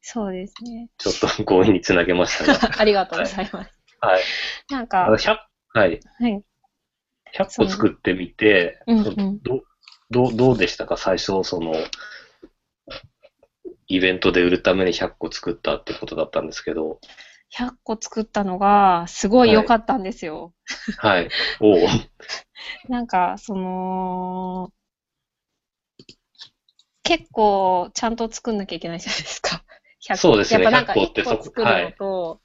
[0.01, 0.90] そうですね。
[0.98, 2.74] ちょっと強引につなげましたが。
[2.81, 3.70] ありがとうございます。
[4.01, 4.22] はい。
[4.68, 5.37] なんあのか、100、
[5.79, 6.01] はい。
[6.18, 6.42] はい。
[7.33, 9.62] 100個作ってみて、うんうんど
[10.11, 10.97] どうどうでしたか？
[10.97, 11.75] 最初、その、
[13.88, 17.01] イベントで売るために100個作ったってことだったんですけど、
[17.51, 20.53] 100個作ったのが、すごい良かったんですよ。
[20.99, 21.29] はい。
[21.61, 21.88] おう
[22.88, 24.73] なんか、その、
[27.03, 29.64] 結構ちゃんと作んなきゃいけないじゃないですか。
[30.09, 32.40] 100そうですねやっぱなんか100個って1個作るのと、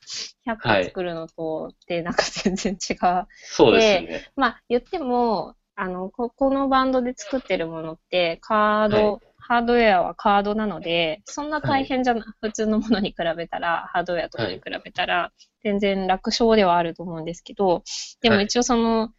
[0.45, 3.27] 100個作るのとってなんか全然違う。
[3.31, 4.31] そうですね。
[4.35, 9.21] まあ言っても、あの、ここのバンドで作ってるものって、カード、はい。
[9.45, 15.31] ハードウェアはカードなので、そんな大変じゃな、普通のものに比べたら、ハードウェアとかに比べたら、
[15.63, 17.83] 全然楽勝ではあると思うんですけど、
[18.21, 18.45] でもはい。
[18.45, 19.09] 一応その、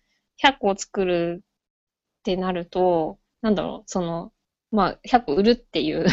[0.43, 4.33] 100個作るってなると、なんだろう、その、
[4.71, 6.07] まあ、100個売るっていう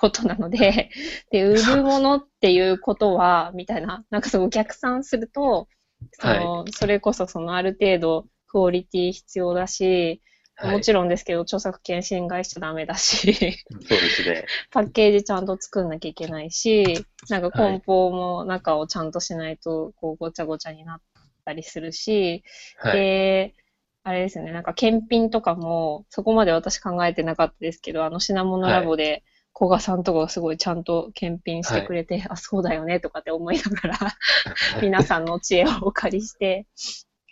[0.00, 0.90] ことなので、
[1.30, 5.68] で、売るものっていうことは、みたいな、なんかその逆算すると、
[6.12, 10.22] その、それこそそのある程度クオリティ必要だし、
[10.56, 10.72] はい。
[10.72, 14.46] もちろんですけど、著作権侵害しちゃダメだし、そうですね。
[14.70, 21.00] パッケージちゃんと作んなきゃいけないし、なんか梱包も中をちゃんとしないと、こう、ごちゃごちゃになっ
[21.44, 22.42] たりするし、
[22.78, 22.92] はい。
[22.94, 23.54] で、
[24.02, 29.22] あれですよね、なんか検品とかも、そこまで私考えてなかったですけど、あの品物ラボで、
[29.60, 33.98] 古賀さんとかがすごいちゃんと検品してくれて、あ、そうだよね、とかって思いながら、
[34.80, 36.66] 皆さんの知恵をお借りして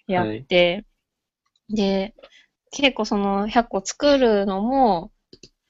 [0.07, 0.85] やって、
[1.71, 2.15] で、
[2.71, 5.11] 結構その100個作るのも、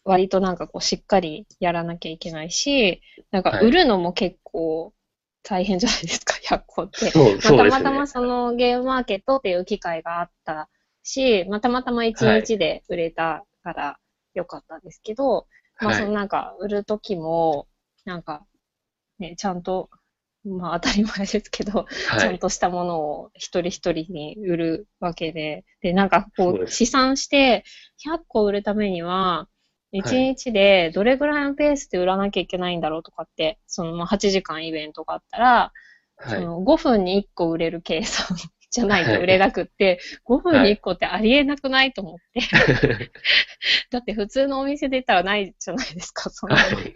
[0.02, 4.92] 割となんかこうしっかりやらなきゃいけないし、なんか売るのも結構
[5.44, 7.12] 大変じゃないですか、 100個って。
[7.12, 7.40] そう、ね。
[7.40, 10.68] たまたまそのゲームマーケットっていう機会があった
[11.04, 13.98] し、まあ、たまたま1日で売れたから
[14.34, 15.46] よかったんですけど、
[15.80, 17.68] まあはいそのなんか売るときも、
[18.04, 18.46] なんか
[19.18, 19.90] ね、ちゃんと、
[20.44, 22.38] まあ当たり前ですけど、ちゃんはい。
[22.38, 27.64] としたものを一人一人に売るわけで、で、なんかこそう試算して
[27.98, 29.48] 100個売るためには、
[29.92, 35.72] 1日でどれぐらいのペースで売らなきゃいけないんだろうとかって、そのまあ8時間イベントがあったら、
[36.16, 36.38] はい。
[36.38, 38.36] その5分に1個売れる計算
[38.70, 42.40] じゃないはいと売れなくって、5分に1個ってありえなくないと思って。
[43.90, 46.76] だって普通のお店で言ったらないじゃないですか、そんなの。
[46.76, 46.94] はい。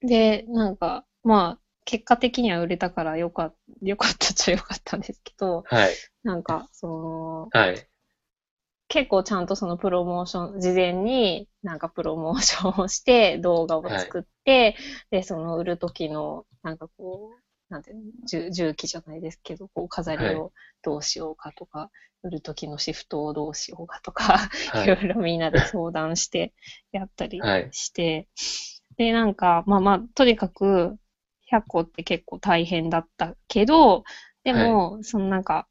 [0.00, 5.94] で、なんか、まあ、結果的には売れたからよかよかったっちゃよかったんですけど、はい。
[6.24, 7.88] なんか、その、はい。
[8.88, 14.76] 結構ちゃんとそのプロモーション、事前になんかプロモーションをして動画を作って、
[15.10, 20.52] で、その売る時の、なんかこう、なんていうの、重重機じゃないですけど、こう飾りを
[20.82, 21.90] どうしようかとか、
[22.22, 24.38] 売る時のシフトをどうしようかとか、、
[24.72, 24.96] はい い。
[24.96, 26.54] ろいろみんなで相談して
[26.92, 27.70] やったりはい。
[27.70, 28.28] して、
[28.96, 30.96] で、なんか、まあまあ、とにかく、
[31.42, 34.04] 100個って結構大変だったけど、
[34.44, 35.68] でも、そのなんか、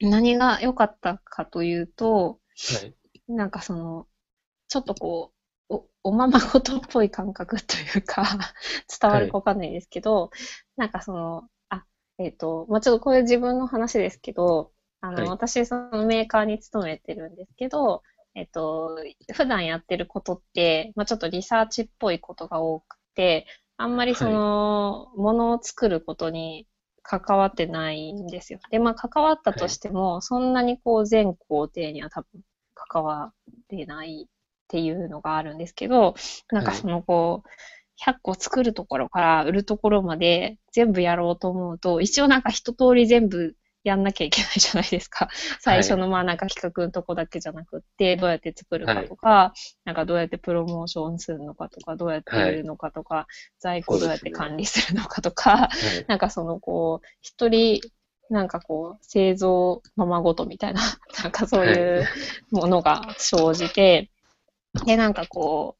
[0.00, 2.94] 何が良かったかというと、はい。
[3.28, 4.08] なんかその、
[4.68, 5.31] ちょっとこう、
[6.04, 8.24] お、おままごとっぽい感覚というか、
[9.00, 10.30] 伝わるかわかんないですけど、
[10.76, 11.84] なんかその、あ、
[12.18, 18.02] えっ、と、まあ、ちょっとこれ自分の話ですけど、あの、はい私、そのメーカーに勤めてるんですけど、
[18.34, 18.98] えっ、と、
[19.32, 23.46] 普段やってることって、まあ、ちょっとリサーチっぽいことが多くて、
[23.76, 26.66] あんまりその、ものを作ることに
[27.02, 28.60] 関わってないんですよ。
[28.70, 32.40] で、まあ、関わったとしても、そんなにこう、全工程には多分
[32.74, 34.28] 関わってない
[34.72, 36.14] っていうのがあるんですけど、
[36.50, 37.48] なんかそのこう、
[38.02, 43.54] 100個作るところから売るところまで全部やろうと思うと、一応なんか一通り全部
[43.84, 45.28] やんなきゃいけないじゃないですか。
[45.60, 49.52] 最初のまあなんか企画のとこだけじゃなくって、どうやって作るかとか、
[49.84, 53.26] なんかどうやってプロモーションするのかとか、どうやって売るのかとか、
[53.60, 56.04] 在庫どうやって管理するのかとか、はい。
[56.08, 57.82] なんかそのこう、一人、
[58.30, 60.80] なんかこう、製造ままごとみたいな、
[61.22, 62.06] なんかそういう
[62.50, 64.10] ものが生じて、
[64.86, 65.76] で、なんかこ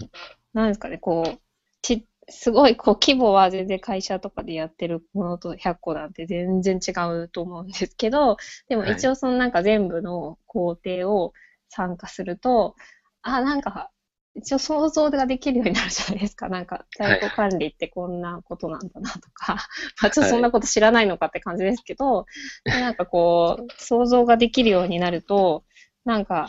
[0.00, 0.04] う、
[0.52, 1.38] なんですかね、こう、
[1.82, 6.90] ち、すごいこう規模は全然会社とかでやってるものと100個なんて全然違
[7.22, 8.36] うと思うんですけど、
[8.68, 11.32] でも一応そのなんか全部の工程を
[11.68, 12.74] 参加すると、
[13.22, 13.90] あ、なんか、
[14.34, 16.48] 一応想像ができるようになるじゃないですか。
[16.48, 19.54] なんか、在庫管理ってこんなことなんだなとか、
[20.02, 22.26] まあちょっとそんなこと知らないのかって感じですけど、
[22.64, 25.64] でなんかこう、想像ができるようになると、
[26.04, 26.48] なんか、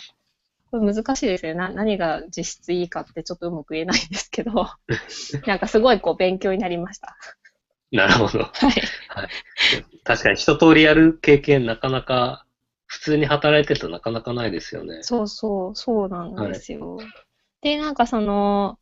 [0.71, 1.59] これ難しいですよね。
[1.59, 4.51] な何が実質いいかってちょっとうまく言えないんですけど、
[5.47, 7.17] なんかすごいこう勉強になりました。
[7.91, 8.43] なるほど。
[8.43, 8.81] はい。
[10.03, 12.45] 確かに一通りやる経験なかなか、
[12.85, 15.03] 普通に働いてるとなかなかないですよね。
[15.03, 16.97] そうそう、そうなんですよ。
[17.61, 18.77] で、なんかその、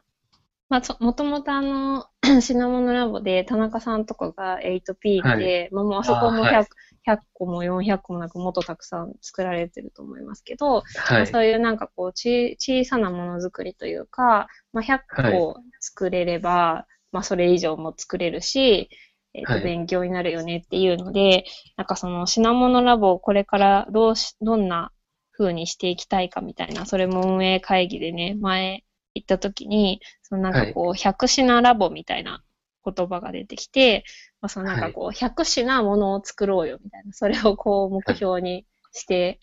[0.69, 2.07] まあ、そもともとあの、
[2.41, 6.67] 品物ラボで田中さんとかが 8P で、まあもうあそこもあ 100, はい
[7.07, 11.21] 100個も400個もなくもっとたくさん作られてると思いますけど、まはい。
[11.23, 18.89] あそういうなんかこうち、小さなものづくりというか、まあ、100個作れれば、まあそれ以上も作れるし、
[19.33, 19.63] えっ、と、はい。
[19.63, 21.45] 勉強になるよねっていうので、
[21.77, 24.91] なんかその品物ラボをこれからどうし、どんな
[25.37, 28.83] 風にしていきたいかみたいな、それも運営会議でね、前
[29.13, 32.43] 行った時に、そのなんかこう、100品ラボみたいな
[32.85, 34.03] 言葉が出てきて、
[34.41, 39.39] まあ、そのなんかこう、100品ものを作ろうよみたいな、それをこう目標にして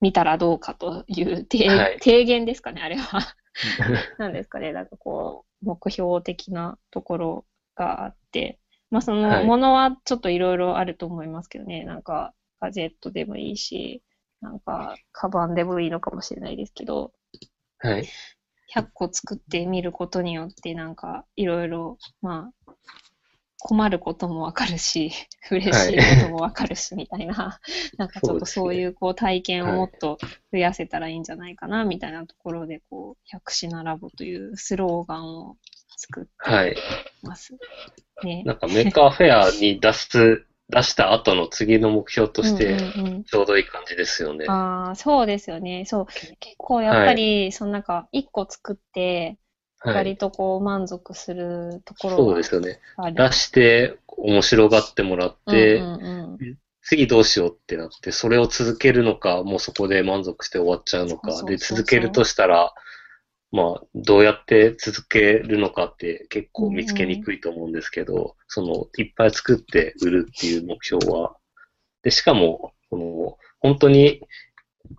[0.00, 1.98] みたらどうかという提,、はい。
[2.00, 3.34] 提言ですかね、あれは。
[4.18, 8.58] なんですかね、なんかこう、目標的なところがあって、
[8.90, 9.46] まあそのはい。
[9.46, 14.02] ものはちょっといろいろあると思いますけどね、なんかガジェットでもいいし、
[14.40, 17.12] なんかカバンでもいいのかもしれないですけど、
[17.78, 18.08] はい。
[18.74, 22.72] 100個作ってみることによって、なんかいろいろ、まあ、
[23.60, 25.10] 困ることもわかるし、
[25.50, 27.58] 嬉しいこともわかるし、みたいな、
[27.98, 30.18] なんかちょっとそういうこう体験をもっと
[30.52, 35.56] 増やせたらいいんじゃないかな、みたいなところで、こう、100品ラボというスローガンを
[35.96, 36.76] 作ってはい。
[37.22, 37.56] ます。
[38.22, 38.44] ね。
[38.44, 44.46] なんか Maker Faire に出す、出した後の次の目標として、うんうんうんちょうどいい感じですよね。
[44.48, 45.84] ああ、そうですよね。
[45.84, 46.06] そう。
[46.40, 49.38] 結構やっぱり、そのなんか、一個作って、
[49.80, 49.94] はい。
[49.96, 52.80] 割とこう満足するところそうがですよね。
[53.14, 56.58] 出して面白がってもらって、うんうんうん
[56.90, 62.72] 次どうしようってなって、それを続けるのか、もうそこで満足して終わっちゃうのか、そうそうそうそうで、続けるとしたら、
[63.50, 71.36] まあ、どうやって続けるのかって結構見つけにくいと思うんですけど、その、いっぱい作って売るっていう目標は、
[72.02, 74.20] で、しかも、この、本当に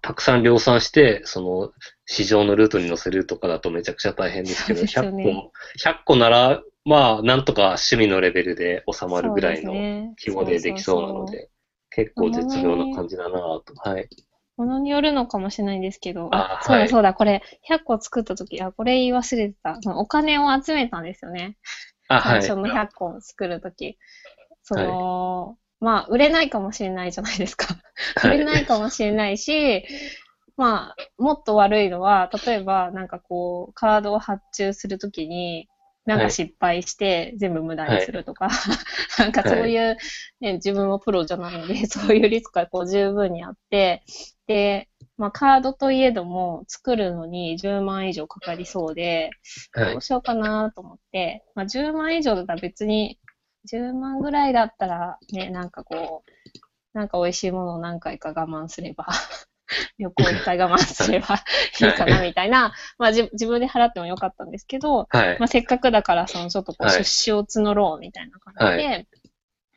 [0.02, 1.72] たくさん量産して、その、
[2.06, 11.50] 市場のルートに乗せるとかだとめちゃくちゃ大変ですけど、そうですよ100ね個、100個なら、まあ、なんとか趣味のレベルで収まるぐらいの規模でできそうなのそで、
[11.92, 13.74] 結構絶妙な感じだなぁと。
[13.76, 14.10] はい。
[14.60, 19.78] ものによるのかもしれないんですけど、あはいそうだそうだ、これ、100個作った時、あ、これ言い忘れてた。
[19.82, 21.58] そのお金を集めたんですよね。
[22.10, 23.98] 最初の100個を作る時。
[24.64, 27.68] その、まあ、売れないかもしれないじゃないですか。
[28.26, 29.86] 売れないかもしれないし、
[30.58, 35.70] まあ、もっと悪いのは、例えば、なんかこう、カードを発注するときに、
[36.10, 38.50] なんか失敗して全部無駄にするとか、
[39.20, 39.96] なんかそういう、
[40.42, 44.02] ね、自分もプロじゃないので、 そういうリスクがこう十分にあって、
[44.48, 49.30] で、まあカードといえども作るのに10万以上かかりそうで、
[49.74, 49.92] はい。
[49.92, 50.02] どう。
[50.02, 53.20] しようかなと思って、まあ10万以上だったら別に、
[53.72, 59.06] 10万ぐらいだったらね、なんかこう、なんか美味しいものを何回か我慢すれば、
[59.98, 61.36] 旅行一回我慢すれば
[61.82, 65.46] いいかなみたいな、まあじ自分で払ってもよかったんですけど、はいま。
[65.46, 69.08] あ、せっかくだから、そのちょっとこうはい出資を募ろうみたいな感じで、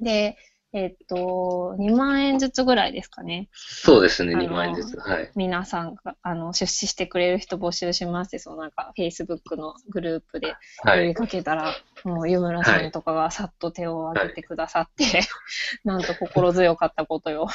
[0.00, 0.36] で、
[0.74, 3.50] えっと、2万円ずつぐらいですかね。
[3.52, 4.98] そうですね、あの2万円です。
[4.98, 5.30] はい。
[5.36, 11.14] 皆さんが、あの、出資してくれる人募集しますって、そのなんか、Facebook のグループで呼びはい。
[11.14, 11.74] かけたら、
[12.04, 15.04] もう湯村さんとかがさっと手を挙げてくださって、
[15.84, 17.48] なんと心強かったことよ。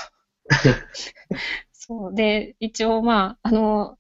[1.88, 2.14] そう。
[2.14, 3.98] で、一応まあ、あの、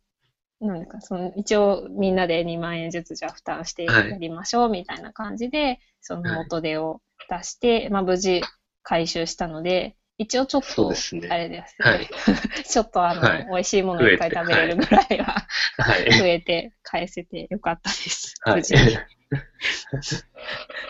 [0.59, 8.41] なんか、その、一応みんなで2万円ずつじゃあ負担してはいやりましょうみたいな感じで、そのはい元手を出して、まあ無事
[8.83, 11.27] 回収したので、一応ちょっとそうで、すね。
[11.29, 12.09] あれですね、はい。
[12.65, 16.11] ちょっとあの、はい美味しいものをいっぱい食べれるぐらいははい。
[16.11, 18.35] 増えて返せてよかったです。
[18.41, 18.97] はい無事に。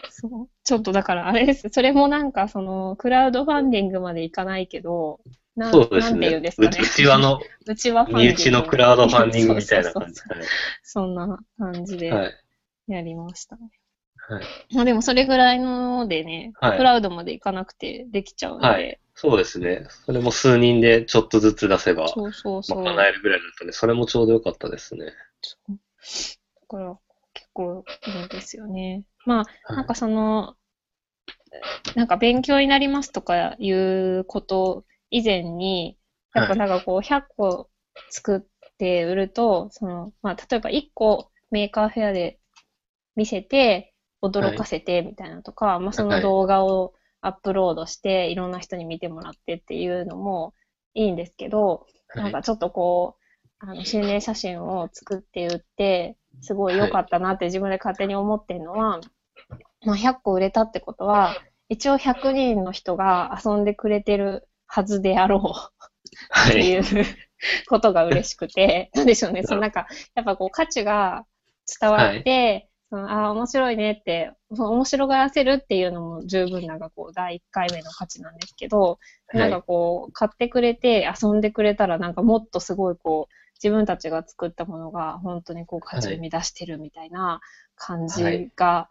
[0.10, 1.70] そうちょっとだからあれです。
[1.70, 5.20] それもなんかそのクラウドファンディングまでいかないけど、
[5.72, 6.42] そうですなんていうんね。
[6.42, 6.78] ですかね。
[6.82, 10.46] うちはの、うちは 身内のクラウドファンディングみたいな感じそうそう
[10.84, 12.12] そんな感じで。
[12.88, 13.70] やりましたね。
[14.16, 14.44] はい。
[14.74, 19.88] まあでもそれぐらいのでね、はいクラウドまでいかなくてできちゃうので、はいそうですね。
[20.06, 22.84] それも数人でちょっとずつ出せば、そうそうそう。
[22.84, 25.06] 賄えるぐらいだったんで、それもちょうどよかったですね。
[25.08, 25.12] だ
[26.68, 26.96] から
[27.34, 29.06] 結構いいんですよね。
[29.26, 29.44] まあ、は
[29.74, 30.56] いなんかその、
[31.96, 35.98] なんか勉強になりますとかいうこと以前に、
[36.34, 37.70] やっぱなんかこう100個
[38.10, 42.40] 作って売ると、その、まあ例えば1個 Maker Faire で
[43.16, 50.54] 見せて驚かせてみたいなとか、まあその動画をアップロードしていろんな人に見てもらってっていうのも
[50.94, 51.86] いいんですけど、
[52.16, 53.26] なんかちょっとこう、
[53.60, 59.02] あの、心霊写真を作って売って、すごい良かったなって自分で勝手に思ってるのは、
[59.86, 61.36] まあ100個売れたってことは、
[61.70, 65.78] 一応100人の人が遊んでくれてるはずであろう。
[66.30, 66.80] はい。
[66.80, 67.06] っていう
[67.68, 71.26] ことが嬉しくて、 なんでしょうね、そのなんか、やっぱこう価値が
[71.80, 79.00] 伝わって、そのああ、面白いねって、その面白がらせるっていうのも十分なんかこう、第1回目の価値なんですけど、
[79.34, 87.42] なんかこう、買ってくれて遊んでくれたらなんかもっとすごいこう、自分たちが作ったものが本当にこう価値を生み出してるみたいな
[87.76, 88.90] 感じが、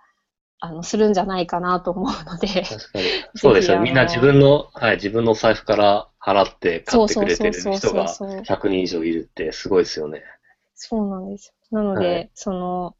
[0.59, 3.05] あの、するんじゃないかなと思うので、確かに。
[3.37, 3.81] そうですよ。
[3.81, 10.23] みんな自分の、はい、自分のお財布から払って買ってくれてる人がそうそうそう100人以上いるってすごいですよね。
[10.75, 11.83] そうなんですよ。
[11.83, 12.97] なので、はいその、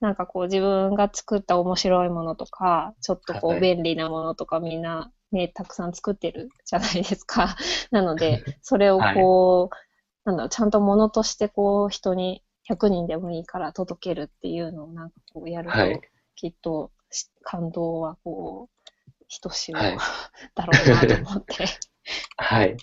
[0.00, 7.56] なんかこう自分が作った面白いものとか、ちょっとこはいう便利なものとかみんなね、たくさん作ってるじゃないですか。
[7.90, 9.76] なので、それをこう、
[10.24, 16.00] なんだろう、ちゃんとものとしてこう人に100人でもいいから届けるっていうのをなんかこうやると、はい
[16.34, 16.93] きっとし
[17.42, 18.90] 感動はこう、
[19.28, 19.96] ひとしおはい
[20.54, 21.66] だろうなと思って。
[22.36, 22.76] はい。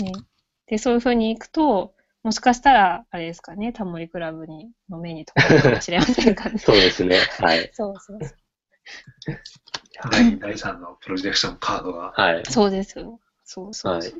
[0.00, 0.12] ね。
[0.66, 6.58] で、そういう風に行くと、もしかしたら、あれですかね、タモリクラブにの目に留まるかもしれませんかね。
[6.64, 7.18] そうですね。
[7.40, 7.70] はい。
[7.72, 8.36] そうそうそう。
[10.10, 12.12] 第2、第3のプロジェクションカードが。
[12.12, 12.42] はい。
[12.46, 13.20] そうですよ。
[13.44, 14.12] そうそうはい。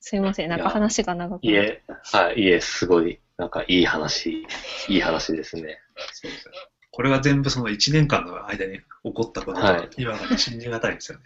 [0.00, 1.54] すいません、なんか話が長くい。
[1.54, 1.82] え、
[2.12, 4.46] はい、いえ、すごい、なんかいい話、
[4.88, 5.78] いい話ですね。
[6.12, 6.52] そうですよ
[6.98, 8.82] これが全部その1年間の間に起
[9.14, 11.24] こったこととはい今が信じがたいですよね。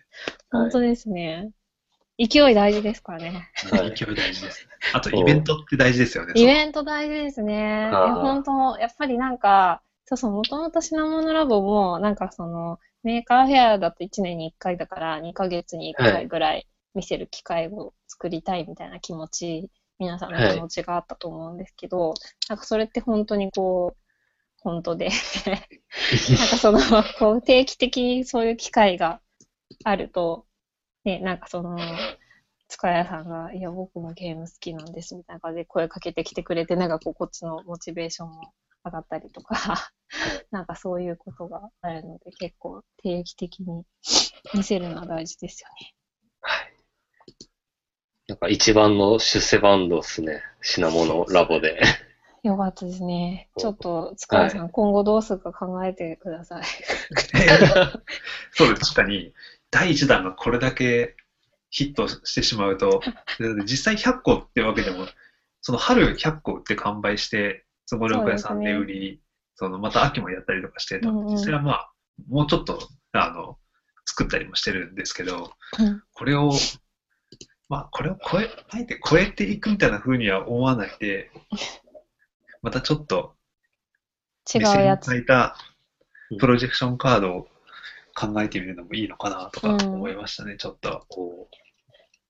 [0.50, 1.50] 本当ですね。
[2.18, 3.48] 勢い大事ですからね。
[3.70, 3.94] はい。
[3.96, 4.70] 勢い大事ですね。
[4.92, 6.34] あとイベントって大事ですよね。
[6.36, 7.88] イベント大事ですね。
[7.90, 22.12] 本当、やっぱりなんか、そうそう、もともと品物ラボも、なんかその、 Maker Faire だと1年に1回だから、2ヶ月に1回ぐらい見せる機会を作りたいみたいな気持ち、皆さんの気持ちがあったと思うんですけど、
[22.50, 24.01] なんかそれって本当にこう、
[24.62, 25.10] 本当で、
[26.38, 26.80] なんかその、
[27.18, 29.20] こう定期的にそういう機会が
[29.84, 30.46] あると、
[31.04, 31.78] ね、なんかその、
[32.68, 38.52] 塚谷さんが、いや、僕もゲーム好きなんです、みたいな感じで声かけてきてくれて、なんかこう、こっちのモチベーションも
[38.84, 39.92] 上がったりとか、
[40.50, 43.84] なんかそういうことがあるので、結構定期的に
[44.54, 45.94] 見せるのは大事ですよね。
[46.40, 46.74] はい。
[48.28, 50.42] なんか一番の出世バンドですね。
[50.62, 51.80] 品物ラボで。
[52.42, 53.48] よかったですね。
[53.56, 56.64] ちょっと、塚谷さん、今後どうするか考えてください。
[58.52, 58.94] そうです。
[58.94, 59.32] 確かに、
[59.70, 61.14] 第1弾がこれだけ
[61.70, 63.00] ヒットしてしまうと、
[63.38, 65.06] で実際100個ってわけでも、
[65.60, 69.22] その春100個売って完売して、そご旅屋さんで売り、
[69.54, 71.92] そのまた秋もやったりとかしてうんうん実際はまあ、
[72.28, 72.80] もうちょっと、
[73.12, 73.56] あの、
[74.04, 76.52] 作ったりもしてるんですけど、うんこれを、
[77.68, 81.30] まあ、これを超え、あえて超えていくみたいな風には思わないで、
[82.62, 83.34] またちょっと、
[84.52, 85.10] 違うやつ。
[85.10, 85.56] 目線を変えた
[86.38, 87.48] プロジェクションカードを
[88.14, 91.04] 考えてみるのもいいのかなとか思いましたね、ちょっと。
[91.08, 91.48] こ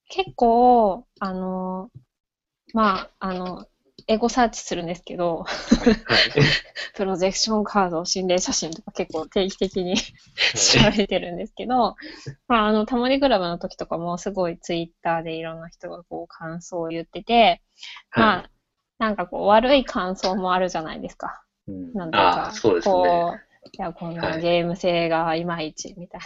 [0.09, 1.91] 結構、あの、
[2.75, 3.67] まあ、あの、
[4.09, 5.97] エゴサーチするんですけど、うはい。
[6.95, 10.03] プロジェクションカード、心霊写真とか結構定期的に調
[10.97, 11.97] べてるんですけど、
[12.49, 17.63] まあ、あの、タモリクラブの時とかもすごいツイッターでいろんな人がこう感想を言ってて、
[18.15, 18.51] まあ、
[19.03, 21.43] なんかこう悪い感想もあるじゃないですか。
[21.67, 21.93] うん。
[21.93, 22.95] なんか、あーそうですね。
[22.95, 24.41] こう、いや、このはい。
[24.41, 26.21] ゲーム性がいまいちみたい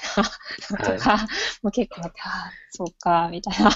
[0.74, 1.16] なのとか、
[1.62, 3.70] もう結構あって、ああ、そうか、みたいな、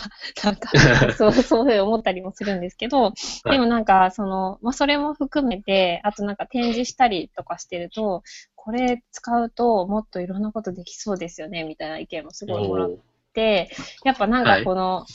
[0.45, 0.71] なんか、
[1.17, 3.15] そう、そういう思ったりもするんですけど、
[3.49, 8.23] でもなんか、その、まあ、それも含めて、あとなんか展示したりとかしてると、
[8.55, 12.91] これ使うともっといろんなことできそうですよね、みたいな意見もすごいもらっ
[13.33, 13.71] て、
[14.05, 15.07] やっぱなんかこの、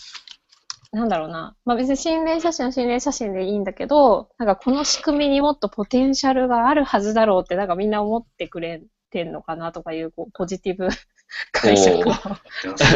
[0.96, 10.88] なんだろうな、まあ別に心霊写真は心霊写真でいいんだけど、なんかこの仕組みにもっとポテンシャルがあるはずだろうって、なんかみんな思ってくれてんのかなとかいう、こう、ポジティブ
[11.52, 12.14] 解釈を。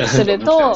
[0.07, 0.75] すると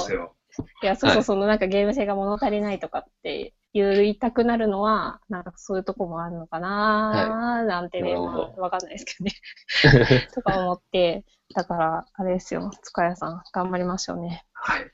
[0.83, 10.27] いや、そうそう、はいそのなんかゲーム性が物足りないとかって言いたくなるのは、なんかそういうとこもあるのかなーなんてね、なるほどまあわかんないですけどね。
[10.35, 11.23] とか思って、
[11.55, 14.45] だから、あれですよ、塚谷さん、頑張りましょうね。
[14.51, 14.91] はい。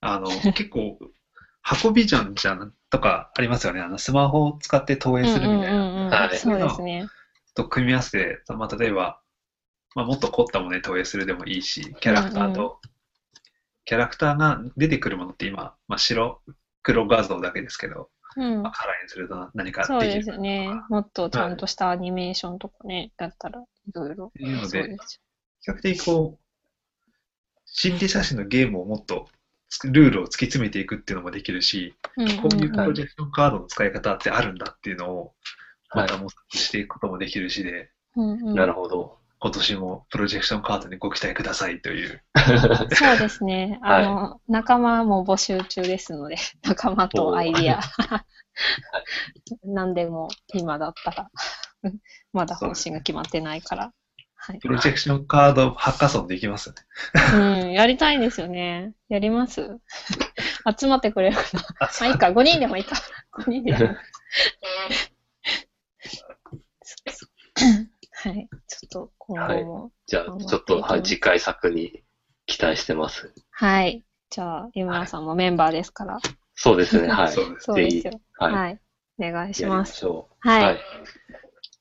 [0.00, 0.98] あの、結構、
[1.62, 3.80] 箱ビジョンじゃんとかありますよね。
[3.80, 6.30] あの、スマホを使って投影するみたいな。
[6.34, 7.06] そうですね。
[7.54, 9.20] と組み合わせて、まあ、例えば、
[9.94, 12.80] まあ、もっと凝ったものに投影するでもいいし、キャラクターと、
[13.84, 16.40] キャラクターが出てくるものって今、まあ、白
[16.82, 20.70] 黒画像だけですけど、うんまあ、カラーにすると何かそうでできるすよね。
[20.88, 24.26] もっとちゃんとしたアニメーションとかね、やったらいろいろ。
[24.26, 25.20] っていうのそうで、です
[25.62, 26.44] 比較的こう、
[27.64, 29.28] 心理写真のゲームをもっと
[29.84, 32.24] ルールを突き詰めていくっていうのもできるし、よ。
[32.24, 35.34] うんこういうプんロジェクションカードの使い方ってあるんだっていうのを、
[35.94, 39.18] まはいた模索していくこともできるしで、うんうんなるほど。
[39.40, 42.24] 今年もプロジェクションカードにご期待くださいという。
[42.92, 43.78] そうですね。
[43.82, 47.80] あの、仲間も募集中ですので、 仲間とアイディア。
[49.62, 51.30] 何でも今だったら、
[52.32, 53.92] まだ方針が決まってないから。
[54.40, 54.58] はい。
[54.60, 57.64] プロジェクションカードハッカソンできますよね。
[57.64, 58.94] うん、やりたいんですよね。
[59.08, 59.78] やります
[60.78, 61.62] 集まってくれるかな。
[61.80, 62.96] まあいいか、5人でもいいか。
[63.40, 63.78] 5人でも。
[68.20, 68.48] はい。
[68.66, 69.92] ちょっと今後も。
[70.06, 72.02] じゃあ、ちょっと、はい、次回作に
[72.46, 73.32] 期待してます。
[73.50, 74.04] はい。
[74.30, 76.18] じゃあ、湯村さんもメンバーですから。
[76.54, 77.32] そうですね、はい。
[77.32, 78.20] そうですよ。
[78.38, 78.52] はい。
[78.52, 78.80] はい。
[79.20, 79.78] お願いしま。
[79.78, 80.06] ます。
[80.06, 80.78] はい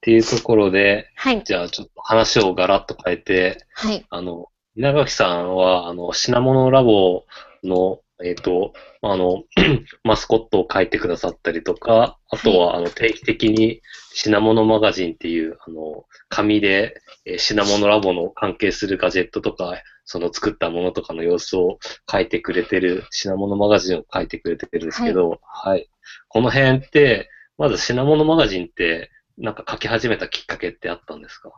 [0.08, 1.44] っていうところで、はい。
[1.44, 4.06] じゃあちょっと話をガラッと変えて、はい。
[4.10, 4.48] あの、
[4.78, 7.26] 稲垣さんは、あの、品物ラボ
[7.62, 9.44] の、えっ、と、あの、
[10.06, 13.82] マスコットを書いてくださったりとか、あとは、あの、定期的に
[14.14, 19.74] 品物マガジンっていう、あの、紙で、えー品物ラボの関係するガジェットとか、
[20.06, 21.80] その作ったものとかの様子を
[22.10, 25.90] 書いてくれてる、品物マガジンを書いてくれてるんですけど、はい。
[26.30, 31.52] この辺って、まず品物マガジンって、なんか書き始めたきっかけってあったんですか？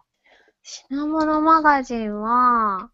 [0.61, 2.91] 品物マガジンは、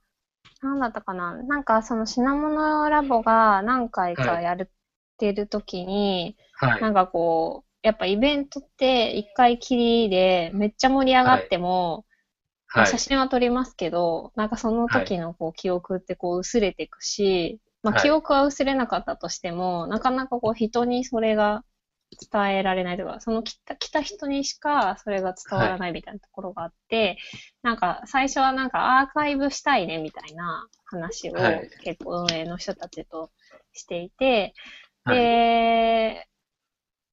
[0.61, 1.33] なんだったかな？
[1.43, 4.57] なんかその品物ラボが何回かやっ
[5.17, 6.81] てるときに、はい。
[6.81, 12.05] なんかこう、やっぱイベントって一回きりでめっちゃ盛り上がっても、
[12.75, 18.03] まあ写真は撮りますけど、なんかその時のこう記憶ってこう薄れていくし、まあはい。
[18.03, 21.63] 記憶は薄れなかったとしても、なかなかこう人にそれが
[22.31, 27.17] 伝えられないとか、その来た来た人にしかそれが伝わらないみたいなところがあって、
[27.61, 33.31] なんか最初はなんかアーカイブしたいねみたいな話をはい結構運営の人たちと
[33.73, 34.53] していて、
[35.03, 36.27] はいで、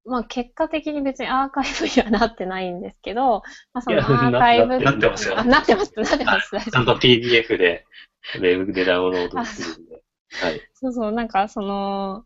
[0.05, 6.53] まあ結果的に別にアーカイブにはなってないんですけど、まあそのアーカイブななってますよあなってます、なってます。
[6.53, 7.85] 大ちゃんと PDF で、
[8.37, 10.03] ウェブでダウンロードするんで。
[10.41, 10.61] はい。
[10.75, 12.25] そうそう、なんかその、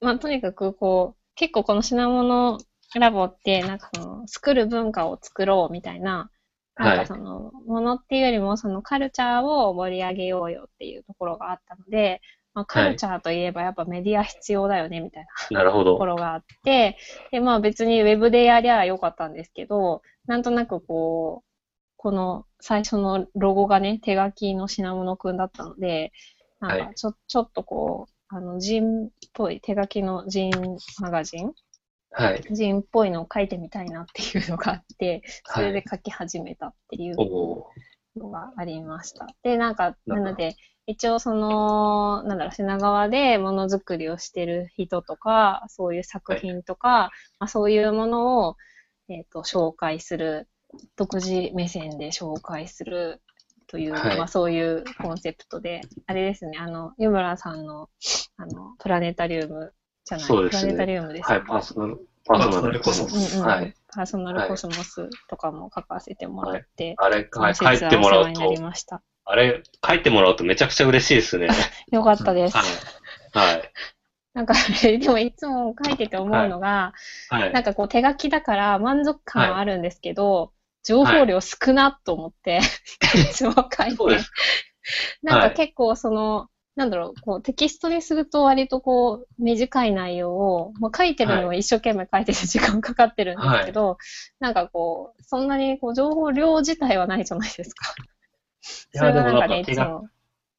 [0.00, 2.58] まあとにかくこう、結構この品物
[2.98, 6.30] ラボって、なんかその、作る文化を作ろうみたいな、
[6.76, 12.20] なんはいかその、ものっていうよりも、そのカルチャーを盛り上げようよっていうところがあったので、
[12.54, 15.30] まあ、カルチャーといえばやっぱメディア必要だよねみたいな。
[15.50, 16.06] なるほとこど。
[16.06, 16.98] ろがあって、
[17.30, 21.48] で、まあ別にウェブでやりゃよかったんですけど、なんとなくこう、
[21.96, 26.12] この最初のロゴがね、手書きの品物くんだったので、
[26.60, 30.52] なんはかちょ,、ちょっとこう、あの、ジンっぽい手書きのジン
[31.00, 31.52] マガジン？
[32.10, 32.42] はい。
[32.50, 37.16] 人っぽいのを書いてみたいなっていうのがあって、それで書き始めたっていう
[38.16, 39.26] のがありました。
[39.42, 40.56] で、なんか、なので、
[40.86, 48.56] 一応その、なんだろう、品川でものづくりをしてる人とか、そういう作品とか、まあ、そういうものを、
[49.08, 50.48] えっ、と、紹介する、
[50.96, 53.22] 独自目線で紹介する
[53.68, 57.88] という、はいまあそういうコンセプトで、あれですね、あの、湯村さんの、
[58.36, 59.72] あの、プラネタリウム
[60.04, 63.40] じゃない、そうですねプラネタリウムですはい、パーソナル、パーソナルコスモパス。
[63.40, 63.74] はい。
[63.88, 69.00] パーソナルコスモスとかも書かせてもらって、あれ、はい、その説は書いてもらうと。
[69.30, 71.48] あれ、書いてもらうとめちゃくちゃ嬉しいですね。
[71.92, 72.56] よかったです。
[72.56, 73.56] はい。
[73.56, 73.72] はい。
[74.32, 76.92] なんか、でもいつも書いてて思うのが、
[77.28, 77.52] はい。
[77.52, 80.52] なんかこう手書きだから満足感はあるんですけど、
[80.84, 82.60] 情報量少なと思って、
[83.14, 84.24] いつも書いて。
[85.22, 93.98] なんか結構その、なんだろう、こうテキストにすると割とこう短い内容を、まあ、書いてるのは一生懸命書いてて時間かかってるんですけど、
[94.38, 97.94] なんかこう、そんなにこう情報量自体はないじゃないですか。
[98.94, 100.08] いや、でもなんかね、いつも。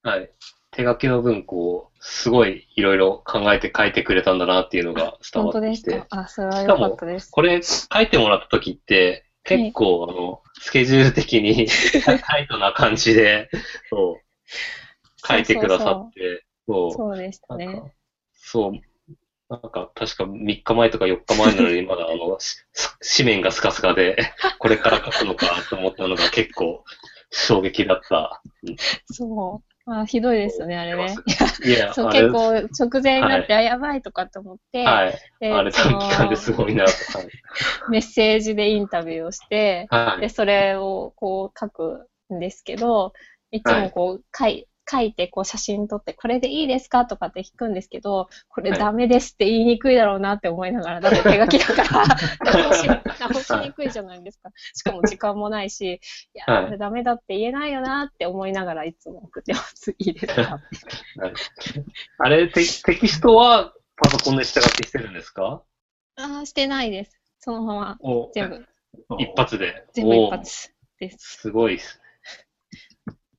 [0.03, 0.29] はい。
[0.71, 6.19] 手書きの分、こう、すごいいろいろ考えて書いてくれたんだなっていうのが伝本当わってきてですか？。
[6.19, 7.31] あ、それは良かったです。
[7.31, 11.67] これ書いてもらった時って、結構、あの、スケジュール的に
[12.23, 13.49] タイトな感じで、
[13.89, 17.65] そう、書いてくださって、そう、そうでしたね。
[17.65, 17.91] なんか、
[18.33, 18.71] そう、
[19.49, 22.57] なんか、確か3日前とか4日前なのに、 まだあの、し
[23.17, 24.17] 紙面がスカスカで、
[24.59, 26.83] これから書くのかと思ったのが結構
[27.31, 28.41] 衝撃だった。
[29.11, 29.68] そう。
[29.89, 31.15] まあ、ひどいですよね、あれね。
[31.65, 35.13] いや、そう、結構直前になって、あ、やばいとかと思って、はい。
[35.39, 36.91] であれ短期間ですごいなと。
[37.89, 40.21] メッセージでインタビューをして、はい。
[40.21, 43.13] で、それをこう書くんですけど、
[43.49, 47.05] いつもこう書い書いてこう写真撮って、これでいいですか？
[47.05, 52.05] とかって聞くんですけど、これはいダメですって言いにくいだろうなって思いながら、だって手書きだから
[52.61, 52.87] 直し、
[53.19, 54.49] 直しにくいじゃないですか。
[54.73, 56.01] しかも時間もないし、
[56.33, 59.91] いや、はいこれダメだって言えないよなって思いながらいつも送ってます。
[59.91, 60.41] いいですか？
[60.55, 61.83] って。
[62.17, 65.61] あれテ、テキストはパソコンで下書きしてるんですか？
[66.15, 67.19] ああ、してないです。
[67.39, 68.65] そのままお全部、
[69.17, 69.85] 一発で。
[69.93, 71.17] 全部一お発です。
[71.41, 71.98] すごいです。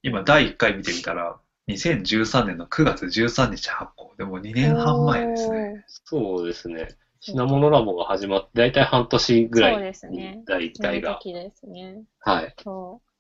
[0.03, 1.39] 今、第1回見てみたら、
[1.69, 4.15] 2013年の9月13日発行。
[4.17, 5.85] でも2年半前ですね。
[5.89, 6.89] そうですね。
[7.21, 11.15] 品物ラボが始まって、だいたい半年ぐらそういですねに第1その回が。
[11.17, 12.03] 時ですね。
[12.21, 12.55] はい。
[12.63, 13.11] そう。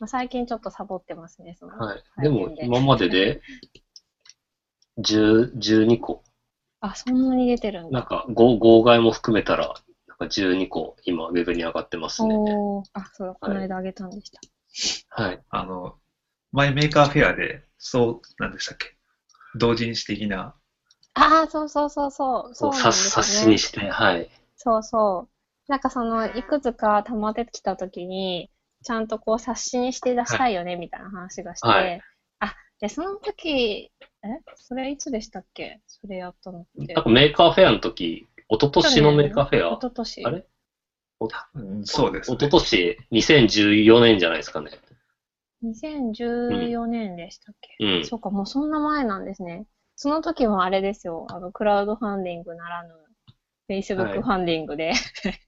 [0.00, 1.76] まあ、最近ちょっとサボってますね、その。
[1.76, 2.02] はい。
[2.14, 3.40] 配で信も、今までで、
[4.98, 6.22] 10、12個。
[6.80, 7.98] あ、そんなに出てるんだ。
[7.98, 9.74] なんか、号号外も含めたら、
[10.06, 12.34] なんか12個、今、ウェブに上がってますね。
[12.36, 15.22] おー、あ、そうだ、この間あげたんでした。
[15.22, 15.42] はい。
[15.48, 15.96] あの、
[16.52, 18.94] 前 Maker Faire で、そう、なんでしたっけ？
[19.56, 20.54] 同人誌的な、
[21.14, 22.54] ああ、そうそうそうそう。
[22.54, 24.30] そうなんで冊子ねにして、はい。
[24.56, 25.70] そうそう。
[25.70, 28.50] なんかその、いくつか溜まってきたときに、
[28.84, 32.00] ちゃんとこう冊子にして出したいよね、みたいな話がして、はい
[32.40, 33.90] あ、で、その時、
[34.22, 34.28] え？
[34.56, 35.80] それいつでしたっけ？
[35.86, 37.04] それやったのってなん。
[37.04, 40.46] か Maker Faire の時、一昨年の Maker Faire、一昨年あれ？
[41.54, 42.48] うんそうです、一ね。
[42.48, 44.70] 昨年？2014年じゃないですかね。
[45.62, 48.04] 2014年でしたっけ、うん。
[48.04, 49.66] そうか、もうそんな前なんですね。
[49.96, 52.94] その時はあれですよ、あの、クラウドファンディングならぬ、
[53.68, 54.92] Facebook ファンディングで、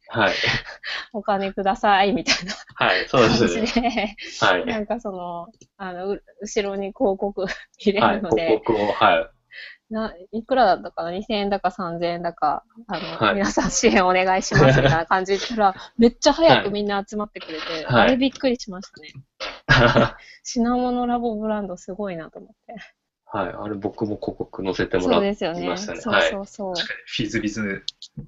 [0.09, 0.35] はい。
[1.13, 4.17] お金ください、みたいなはい、そう感ですじね。
[4.41, 4.67] で、はい。
[4.67, 7.47] なんかその、あの、う後ろに広告
[7.79, 9.40] 入れはい、るので、広告を、はい。
[9.91, 19.13] な、いくらだったかな ?2000 円だか3000円だか、あの、はい皆さん支援お願いしますみたいな感じで言ったら、 めっちゃ早くみんな集まってくれて、はいあれびっくりしましたね。
[20.45, 22.75] 品物ラボブランドすごいなと思って。
[23.33, 25.69] はい、あれ僕も広告載せてもそらってうですよね。
[25.69, 26.01] ましたね。
[26.01, 26.31] そうはい。
[26.31, 26.75] そうそう。
[26.75, 27.85] 確かに、フィズビズ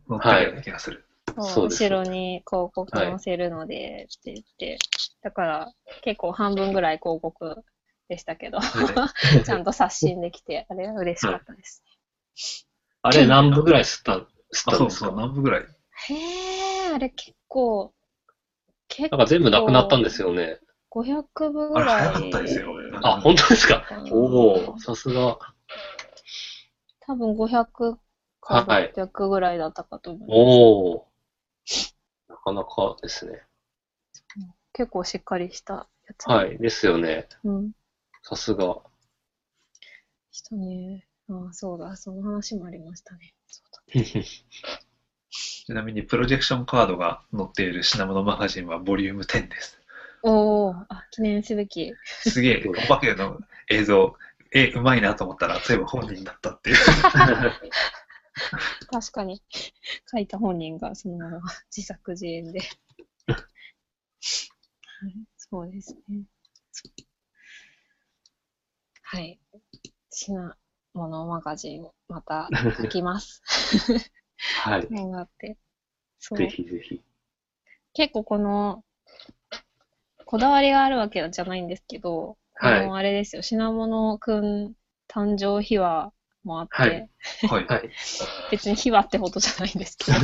[0.09, 1.05] 乗ってるような気がする。
[1.35, 4.79] そうそうです後ろに広告載せるので、って言って、
[5.23, 7.65] だから結構半分ぐらい広告
[8.13, 11.83] でしたけど、ちゃんと刷新できて、あれは嬉しかったです。
[13.03, 14.27] あれ何部ぐらい吸った、吸っ
[14.67, 15.07] あ、たんですか？
[15.07, 15.63] そうそう、何部ぐらい？
[15.63, 17.93] へー、あれ結構、
[18.89, 20.59] 結構なんか全部なくなったんですよね。
[20.91, 22.03] 500部ぐあれ、らい。
[22.03, 22.67] 早かったですよ。
[23.03, 23.83] あ、本当ですか？
[23.91, 25.39] うんおおさすが。
[27.01, 27.99] 多分500
[28.41, 30.39] かはい600ぐらいだったかと思います。
[30.39, 31.09] おお
[32.29, 33.41] なかなかですね。
[34.75, 36.29] 結構しっかりしたやつ。
[36.29, 37.29] はい、ですよね。
[37.45, 37.73] うん。
[38.23, 38.79] さすが。
[40.31, 41.07] したね。
[41.29, 43.35] ああ、そうだ、その話もありましたね。
[45.31, 49.81] ちなみに、プロジェクションカードが載っている品物マガジンはボリューム10です。
[50.23, 51.93] おお、あ、記念すべき。
[52.05, 54.14] すげえ、お化けの映像、
[54.53, 56.77] え、うまいなと思ったら、そういえば本人だったっていう。
[58.91, 59.43] 確かに、
[60.11, 61.41] 書いた本人がそのまま
[61.75, 62.61] 自作自演で。
[63.31, 63.37] は
[65.09, 66.25] いそうですね。
[69.15, 69.39] はい。
[70.09, 70.57] 品
[70.95, 72.49] 物マガジン、また
[72.81, 73.43] 書きます。
[74.65, 74.89] はい。
[74.91, 75.59] 頑張って。
[76.35, 77.03] ぜひぜひ。
[77.93, 78.83] 結構この、
[80.25, 84.73] こだわりがあるわけじゃないんですけど、はいあの、あれですよ、品物くん
[85.09, 87.09] 誕生秘話もあって、はい
[87.51, 87.67] はい。
[87.67, 87.91] はい。
[88.51, 90.19] 別に秘話ってほどじゃないんですけど、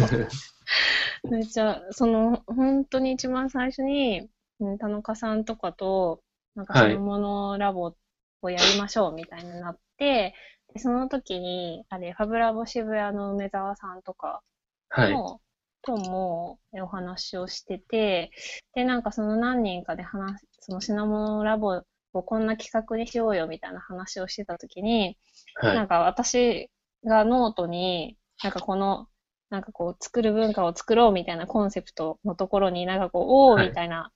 [1.28, 4.30] めっちゃ、その、本当に一番最初に、
[4.60, 6.22] うん田中さんとかと、
[6.54, 7.94] なんかはい品モノラボ
[8.42, 10.34] をやりましょうみたいになって、
[10.74, 14.42] でその時に、あれ、ファブラボ渋谷の梅沢さんとか
[14.90, 15.24] はい。
[15.24, 15.40] の、
[15.82, 18.30] ともえお話をしてて、
[18.74, 21.82] で、なんかその何人かで話、その品モノラボ
[22.12, 25.16] をこんな企画にしようよみたいな話をしてた時に、
[25.54, 25.88] はないん。
[25.88, 26.70] か私
[27.04, 29.08] がノートに、なんかこの、
[29.50, 33.24] なんかこう、作る文化を作ろうみたいなコンセプトのところに、なんかこう、
[33.54, 34.10] おーはいみたいな、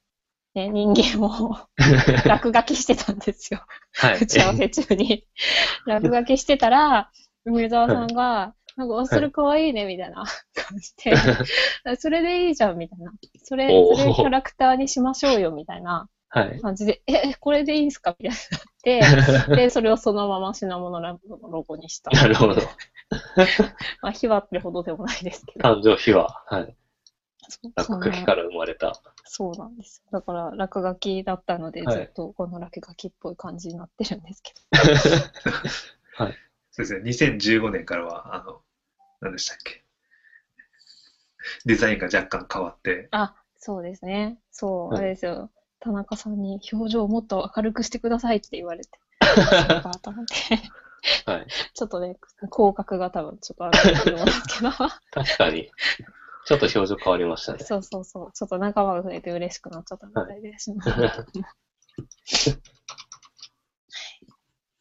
[0.54, 1.56] ね、人間を
[2.26, 3.64] 落書きしてたんですよ。
[3.94, 4.20] はい。
[4.22, 5.26] 打ち合わせ中に。
[5.86, 7.10] 落書きしてたら、
[7.44, 10.24] 梅沢さんが、なんか、おそれかわいいね、みたいな
[10.54, 13.12] 感じで、それでいいじゃん、みたいな。
[13.42, 16.60] それ、それキャラクターにしましょうよ、みたいなはい。
[16.60, 18.16] 感じで、え、これでいいんすか？
[18.18, 18.38] みたい
[19.00, 21.18] になって、 で、それをそのまま品物の
[21.50, 22.10] ロゴにした。
[22.10, 22.62] なるほど。
[24.00, 25.68] まあ、秘話ってほどでもないですけど。
[25.68, 26.42] 誕生秘話。
[26.46, 26.74] はい。
[27.74, 29.00] 落書きから生まれた。
[29.24, 30.02] そうなんです。
[30.10, 34.52] だから、落書きだったので、はいずっとこの落書きっぽい感じになってるんですけ
[36.70, 37.02] そうですね。
[37.10, 38.62] 2015年からは、あの、
[39.20, 39.84] 何でしたっけ？
[41.64, 43.18] デザインが若干変わって、ど。
[43.18, 44.38] あ、そうですね。
[44.50, 45.50] そう、はいあれですよ。
[45.80, 48.90] 田中さんに表情をもっと明るくしてくださいって言われて、
[49.20, 50.34] そうかと思って、
[51.26, 51.46] はい。
[51.74, 52.16] ちょっとね、
[52.50, 55.70] 口角が多分ちょっと上がってると思うんですけど、確かに。
[56.46, 57.58] ちょっと表情変わりましたね。
[57.60, 60.72] そうそうそう、ちょっと仲間が増えて嬉しくなっちゃったみたいです。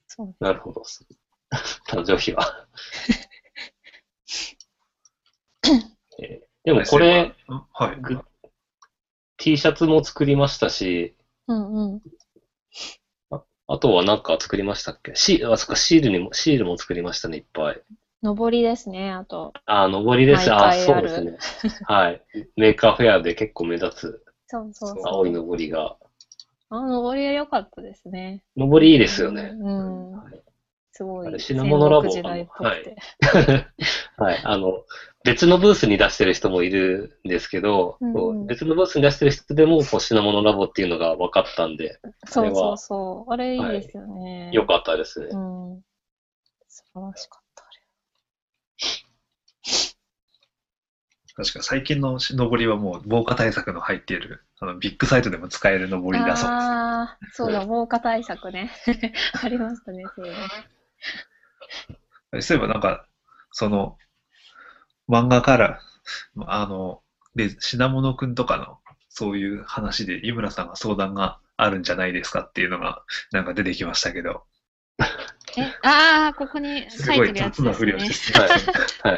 [0.08, 0.84] そうなるほど。
[1.88, 2.68] 誕生秘話。
[6.22, 8.00] えーでもこれ、うんはい。
[8.02, 8.20] グ
[9.38, 11.16] T シャツも作りましたし、
[11.48, 12.02] うんうん。
[13.68, 15.16] あとはなんか作りましたっけ？
[15.16, 17.82] シール、あ、そっか、シールにも、シールも作りましたね、いっぱい。
[18.22, 19.54] のぼりですね、あと。
[19.66, 20.54] あ、のぼりです。
[20.54, 21.38] あ、そうですね。
[21.86, 22.22] はい。
[22.56, 25.02] メーカーフェアで結構目立つそうそうそう。
[25.06, 25.96] 青いのぼりが。
[26.70, 28.44] あののぼりは良かったですね。
[28.56, 29.54] のぼりいいですよね。
[29.60, 30.12] うん。
[30.12, 30.42] はい
[31.02, 31.28] すごい。
[31.28, 32.96] あれ品物ラボ戦国時代っぽくて。
[34.18, 34.42] はい。
[34.44, 34.84] あの、
[35.24, 43.34] 別のブースに出してる人もいるんですけど、うん別のブースに出してる人でも、こう品物ラボっていうのが分かったんで、そうそうそう。
[43.34, 44.52] あれいいですよね。
[44.52, 45.28] よかったですね。
[45.32, 45.82] うん。
[46.68, 47.41] 素晴らしかった、
[51.36, 56.26] 確か最近の上りはもう防火対策の入っている、あのビッグサイトでも使える上りれ。
[56.26, 56.68] だそうです。
[56.68, 58.72] ああ、そうだ、防火対策ね。
[59.44, 60.34] ありましたね、そういう
[62.34, 62.42] の。
[62.42, 63.06] そういえばなんか、
[63.52, 63.98] その、
[65.10, 65.82] 漫画から、
[66.48, 67.02] あの、
[67.36, 68.80] で、品物くんとかの、
[69.10, 74.44] そういう話で、井村さんが相談があるんじゃないですかっていうのが、なんか出てきましたけど、
[75.58, 78.34] え、ああ、ここにすごい書いてるやつ雑なですねふりをし。
[78.34, 78.50] てはい。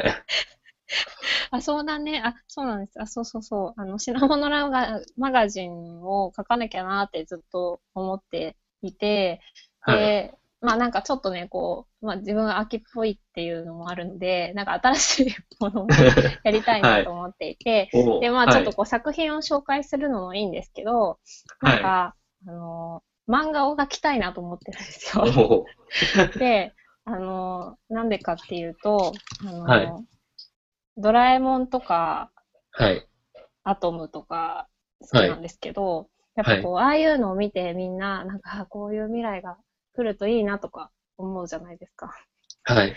[0.00, 0.24] い。
[1.50, 2.22] あ、そうだね。
[2.24, 3.00] あ、そうなんです。
[3.00, 3.80] あ、そうそうそう。
[3.80, 9.40] あの、品物ラガマガジンを書かなきゃなってずっと思っていて、
[9.80, 9.98] はい。
[9.98, 15.86] で、まあなんかちょっとね、こう、まあ自分が秋っぽいっていうのもあるので、なんか新しいものを
[16.44, 21.18] やりたいなと思っていて、おで、まあちょっとはいこう作品を紹介するのもいいんですけど、
[21.60, 22.14] なんか、
[22.46, 25.24] あの、漫画を描きたいなと思ってるんですよ。
[25.24, 26.74] おで、
[27.04, 29.12] あの、なんでかっていうと、
[29.46, 29.92] あの、はい
[30.96, 32.30] ドラえもんとか、
[32.72, 33.06] はい。
[33.64, 34.68] アトムとか
[35.00, 39.56] 好きなんですけど、やっぱこう、ああいうのを見てみんな、なんか、あこういう未来が
[39.94, 42.12] 来るといいなとか思うじゃないですか。
[42.64, 42.94] はい。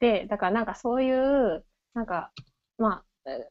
[0.00, 1.64] で、だからなんかそういう、
[1.94, 2.30] なんか、
[2.78, 3.48] まあ、え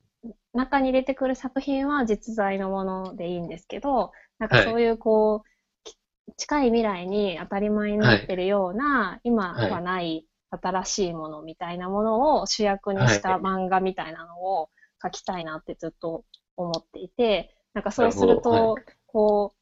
[0.54, 5.50] 中に出てくる作品は実在のものでいいんですけど、なんかそういうこう、
[5.84, 5.96] き
[6.38, 13.41] 近い未来に当たり前になってるような、今はない新しいものみたいなものを主役にしたはい。
[13.41, 14.70] 漫画みたいなのを
[15.04, 16.24] 描きたいなってずっと
[16.58, 18.76] 思っていて、なんかそうすると、
[19.08, 19.54] こ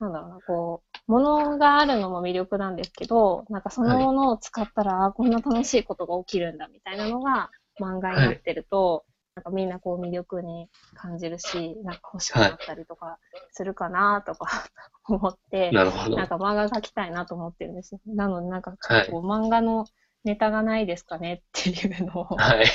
[0.00, 7.50] う、なんだろうな、こう、ものがあるのも魅力なんですけど、なんかそのものを使ったら、あこんな楽しいことが起きるんだみたいなのが
[7.80, 9.04] 漫画になってると、
[9.34, 13.18] なんかみんなこう魅力に感じるし、なんか欲しくなったりとか
[13.52, 14.48] するかなとか
[15.08, 15.70] 思って、
[16.16, 16.26] なん。
[16.26, 18.00] か漫画描きたいなと思ってるんですよ。
[18.06, 19.84] なのでなんかこう漫画の
[20.26, 22.66] ネタがないですかねっていうのをはい。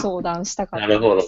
[0.00, 0.86] 相談したかった。
[0.86, 1.22] なるほど。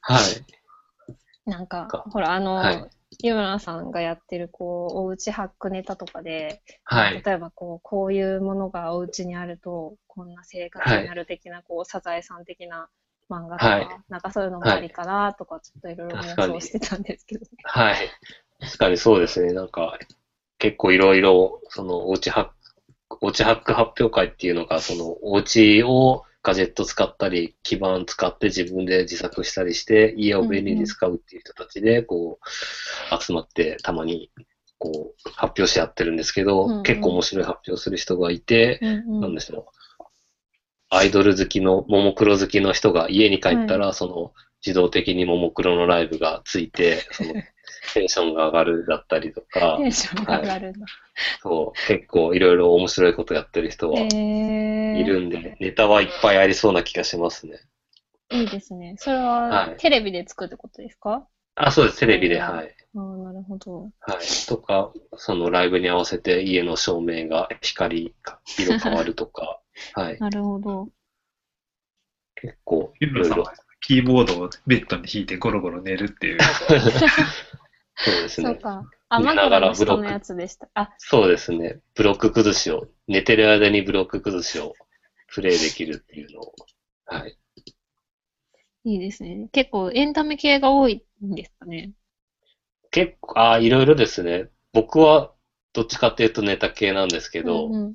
[0.00, 1.50] はい。
[1.50, 2.90] なんかか、ほら、あの、はい
[3.22, 7.22] 湯村さんがやってる、こう、おうちハックネタとかで、はい。
[7.24, 12.88] 例えば、こう、こういうものがお家にあると、こんな生活になる的な、こう、サザエさん的な
[13.30, 17.48] 漫画とか、はいなんかそういうのもありかなとか、ちょっといろいろ確かに妄想してたんですけどね。
[17.62, 17.96] はい。
[18.60, 19.52] 確かにそうですね。
[19.52, 19.96] なんか、
[20.58, 22.53] 結構いろいろ、その、おうちハック、
[23.20, 34.30] おうちハック発表会っていうのが、その、お家をガジェット使ったり、基板使って自分で自作したりして、家を便利に使うっていう人たちで、こう、集まって、たまに、
[34.78, 38.78] こう、発表し合ってるんですけど、結構面白い発表する人がいて。
[39.20, 39.68] なんでしょ
[40.00, 40.04] う。
[40.90, 44.32] アイドル好きの、ももクロ好きの人が家に帰ったら、その、
[44.64, 47.34] 自動的にももクロのライブがついて、その、
[47.92, 50.86] テンションが上がるだったりとかテ、ンションが上がるんだ。
[51.42, 57.58] そう、結構いろいろ面白いことやってる人はえー、いるんで、ネタはいっぱいありそうな気がしますね。
[58.30, 58.94] いいですね。
[58.98, 61.26] それははいテレビで作るってことですか、
[61.56, 62.74] あ、そうです、テレビで、うんはい。
[62.96, 63.82] ああ、なるほど。
[64.00, 64.46] はい。
[64.48, 68.14] とか、そのライブに合わせて家の照明が光、
[68.58, 69.60] 色変わるとか、
[69.94, 70.18] はい。
[70.18, 70.88] なるほど。
[72.34, 73.64] 結構、いユーロさんはろいろ。
[73.80, 76.38] キーボードをベッドに引いてゴロゴロ寝るっていう。
[77.96, 78.46] そうですね。
[78.46, 78.82] そうか。
[79.08, 80.68] あ、寝なが枕らブロックの下のやつでした。
[80.74, 81.80] あ、そうですね。
[81.94, 84.74] ブロック崩しを、寝てる間にブロック崩しを
[85.32, 86.54] プレイできるっていうのを。
[87.06, 87.36] はい。
[88.84, 89.48] いいですね。
[89.52, 91.92] 結構エンタメ系が多いんですかね。
[92.90, 94.50] 結構、ああ、いろいろですね。
[94.72, 95.32] 僕は
[95.72, 97.94] どっちかっていうとネタ系なんですけど、うんうん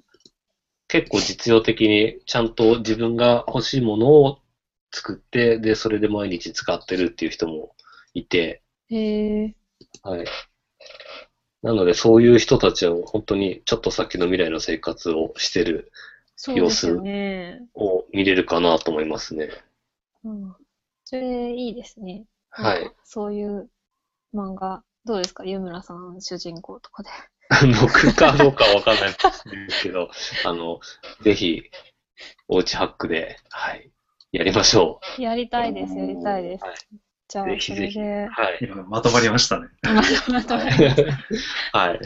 [0.92, 4.40] 結構実用的にちゃんと自分が欲しいものを
[4.92, 7.76] 作って、で、それで毎日使ってるっていう人も
[8.16, 9.56] いて、へえ。
[10.04, 10.26] はい。
[11.62, 15.92] なので、そういう人たちは本当にちょっと先の未来の生活をしてる、
[16.36, 17.62] そうですよね。
[17.74, 19.50] を見れるかなと思いますね。
[20.24, 20.56] うん。
[21.04, 22.26] それいいですね。
[22.50, 22.92] はい。
[23.04, 23.70] そういう
[24.34, 25.44] 漫画、どうですか？
[25.44, 27.10] 湯村さん主人公とかで。
[27.82, 30.12] 僕かどうかはわかんないですけど、
[30.46, 30.80] あの、
[31.24, 31.64] ぜひ、
[32.48, 33.92] おうちハックで、はい、
[34.32, 36.64] やりましょやりたいです、やりたいです。
[36.64, 36.76] はい
[37.30, 37.94] じゃあ、ぜひぜひ。
[37.94, 38.58] それで、はい。
[38.62, 39.68] 今まとまりましたね。
[39.84, 42.00] まとまりましたはい。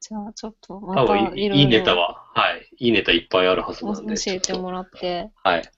[0.00, 2.68] じゃあ、ちょっと、また多分いい、いろいろいいネタは、はい。
[2.78, 4.14] いいネタいっぱいあるはず教なんで。
[4.26, 5.62] えてもらって、はい。
[5.62, 5.68] ち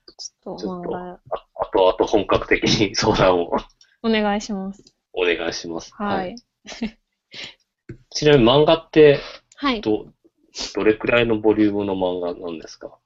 [0.45, 1.19] ょっとと漫画、あ
[1.59, 3.55] あとあと本格的に相談を
[4.01, 4.83] お願いします。
[5.13, 5.93] お願いします。
[5.93, 6.35] はい。。
[8.09, 9.19] ちなみに漫画って、
[9.57, 9.81] はい。
[9.81, 10.07] ど、
[10.73, 12.97] どれくらいのボリュームの漫画なんですか？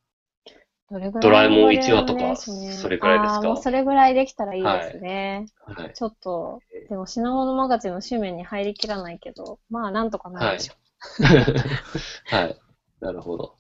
[0.92, 3.38] ドラえもんのボリューム一話とかそれぐらいですか？
[3.38, 5.46] あーもうそれぐらいできたらいいですね。
[5.66, 5.94] はい。
[5.94, 10.74] ちょっと、でも品物マガジンの紙面に入りきらないけど、まあなんとかなるでしょ
[12.36, 12.60] はい。
[13.00, 13.56] なるほど。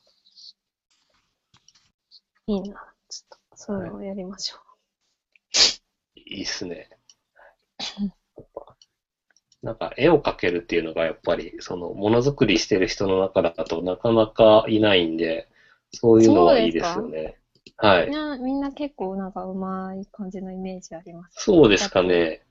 [2.47, 2.51] う。
[2.51, 2.93] いいな。
[3.09, 4.57] ちょっと、そういうのをやりましょ
[6.15, 6.89] いいっすね。
[9.61, 15.47] なんか絵を描けるっていうのがやっぱり、そのものづくりしてる人の中だとなかなかいないんで、
[15.93, 17.37] そういうのはいいですよね。
[17.77, 18.11] はいん。
[18.11, 21.43] な、みんな結構なんかうまい感じのイメージあります。
[21.45, 22.43] そうですかね。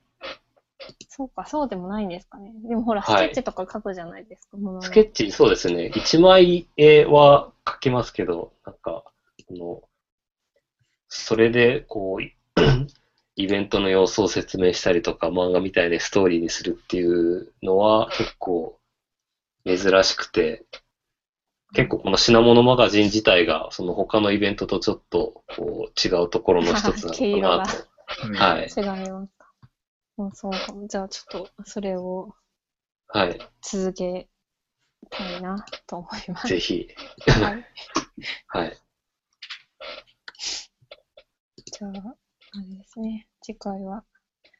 [1.09, 2.53] そうか、そうでもないんですかね。
[2.67, 5.91] でもほら、スはいケッチとか書くじゃないですか、もののスケッチ、そうですね。
[5.95, 9.03] 一枚絵は描きますけど、なんか、
[9.49, 9.81] あの、
[11.09, 12.35] それで、こう、い
[13.35, 18.79] イベントの様子を説明したりとか、漫画みたいでストーリーにするっていうのは結構
[19.65, 20.65] 珍しくて、
[21.73, 27.87] 結構この品物マガジン自体が、その他のイベントとちょっとこう違うところの一つなのかなと。
[28.25, 28.67] うんはい。
[28.75, 29.47] 違いますか。
[30.17, 30.87] うん、そうかも。
[30.87, 32.33] じゃあちょっと、それを
[33.07, 33.39] はい。
[33.61, 34.27] 続け
[35.09, 36.47] たいなと思います。
[36.47, 36.87] ぜひ。
[37.27, 37.65] はい。
[38.47, 38.77] はい。
[41.65, 43.27] じゃあ、あれですね。
[43.41, 44.03] 次回は。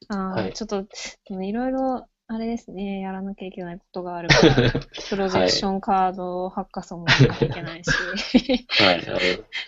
[0.10, 3.00] あー、はいちょっと、でもいろいろ、あれですね。
[3.00, 4.72] やらなきゃいけないことがあるから、
[5.10, 7.90] プロジェクションカードハッカソンも書かなきゃいけないし、
[8.84, 9.02] はい。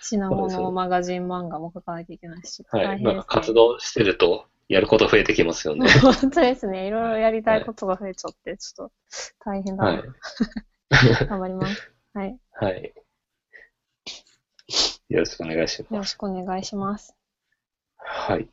[0.04, 3.02] 品物マガジン漫画も書かなきゃいけないし、はい。
[3.02, 5.90] なんか活動してると、やること増えてきますよね。
[5.90, 6.86] 本当ですね。
[6.86, 8.94] いろいろやりたいことが増えちゃって、ちょっと
[9.44, 9.92] 大変だな。
[9.94, 10.04] はい。
[11.28, 11.92] 頑張ります。
[12.14, 12.40] はい。
[12.52, 12.94] はい。
[15.10, 16.12] よろしくお願いしよろます。
[16.12, 17.16] しくお願いします。
[17.98, 18.48] はい。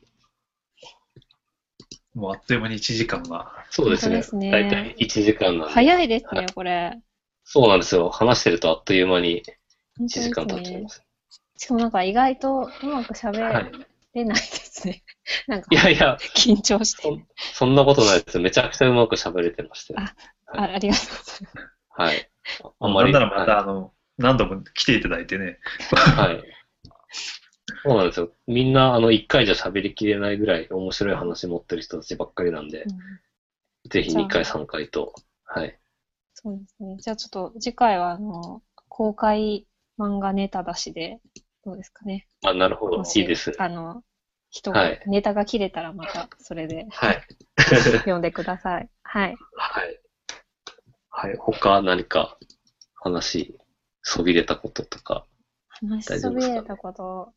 [2.13, 3.53] もうあっという間に1時間が。
[3.69, 4.23] そうですね。
[4.23, 5.73] すねだいたい1時間なんで。
[5.73, 6.99] 早いですねはい、これ。
[7.43, 8.09] そうなんですよ。
[8.09, 9.51] 話してるとあっという間に1
[9.97, 10.89] 本当です時間経っちゃいねま。
[10.89, 11.03] す。
[11.57, 13.71] しかもなんか意外とうまく喋はい。
[14.13, 15.03] れないですね。
[15.47, 17.11] なんかいやいや、緊張してそ。
[17.11, 18.43] んそんなことないですよ。
[18.43, 19.99] めちゃくちゃうまく喋れてましたよ。
[20.01, 20.15] あ
[20.57, 21.69] あありがとうございます。
[21.89, 22.29] はい。
[22.63, 23.13] ああんまり。
[23.13, 25.59] なんならまはたあの、何度も来ていただいてね。
[25.93, 26.43] はい。
[27.83, 28.31] そうなんですよ。
[28.47, 32.99] みんな、あの、一回じゃ喋りきれないぐらい面白い話持ってる人たちばっかりなんで、うん
[33.89, 35.13] ぜひじゃあ2回、3回と。
[35.45, 35.79] はい。
[36.33, 36.97] そうですね。
[36.99, 39.65] じゃあちょっと次回は、あの、公開
[39.97, 41.19] 漫画ネタ出しで、
[41.63, 42.27] どうですかね。
[42.45, 43.53] あ、なるほどいいです。
[43.57, 44.03] あの、
[44.49, 47.21] 人がはい、ネタが切れたらまたそれではい。
[47.99, 48.89] 読んでください。
[49.03, 49.35] はい。
[49.55, 50.01] はい。
[51.09, 51.37] はい。
[51.37, 52.37] 他何か
[52.95, 53.57] 話、
[54.01, 55.25] そびれたこととか。
[55.69, 57.33] 話しそびれたこと、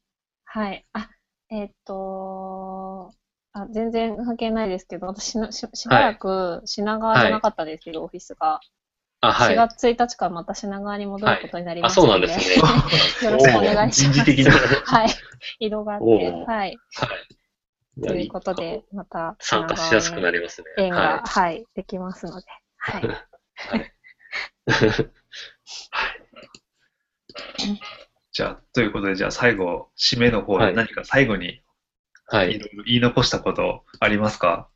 [0.55, 0.85] はい。
[0.93, 1.09] あ、
[1.51, 3.11] えーっと、
[3.55, 8.61] あ、全然関係ないですけど、私のししばらく品川じゃなかったですけど、オフィスが。
[9.23, 9.55] あ、はい。
[9.55, 12.57] 4月1日からまた品川に戻ることになりまあ、したそうなんですね。
[13.25, 14.13] よろしくお願いします。
[14.13, 14.53] 人事的な。
[14.53, 15.09] はい。
[15.59, 16.47] 移動があって、はい。
[16.47, 16.79] はい。
[18.07, 20.67] ということで、また参加しやすくなりますね。
[20.77, 22.47] 縁が、ははい、できますので、
[22.77, 23.07] はい。
[23.07, 23.09] い。
[23.57, 23.91] はい。
[28.33, 31.61] じゃあ、ということで、じゃあ最後、締めの方はいで何か最後に
[32.27, 32.59] はいい。
[32.59, 34.69] ろいろ言い残したことありますか？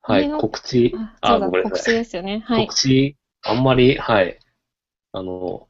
[0.00, 0.28] はい。
[0.30, 1.94] 告知、あそうだ、ごめんな告さい。
[1.94, 2.42] 知ですよね。
[2.44, 2.66] はい。
[2.66, 4.38] 告知、あんまり、はい。
[5.12, 5.68] あの、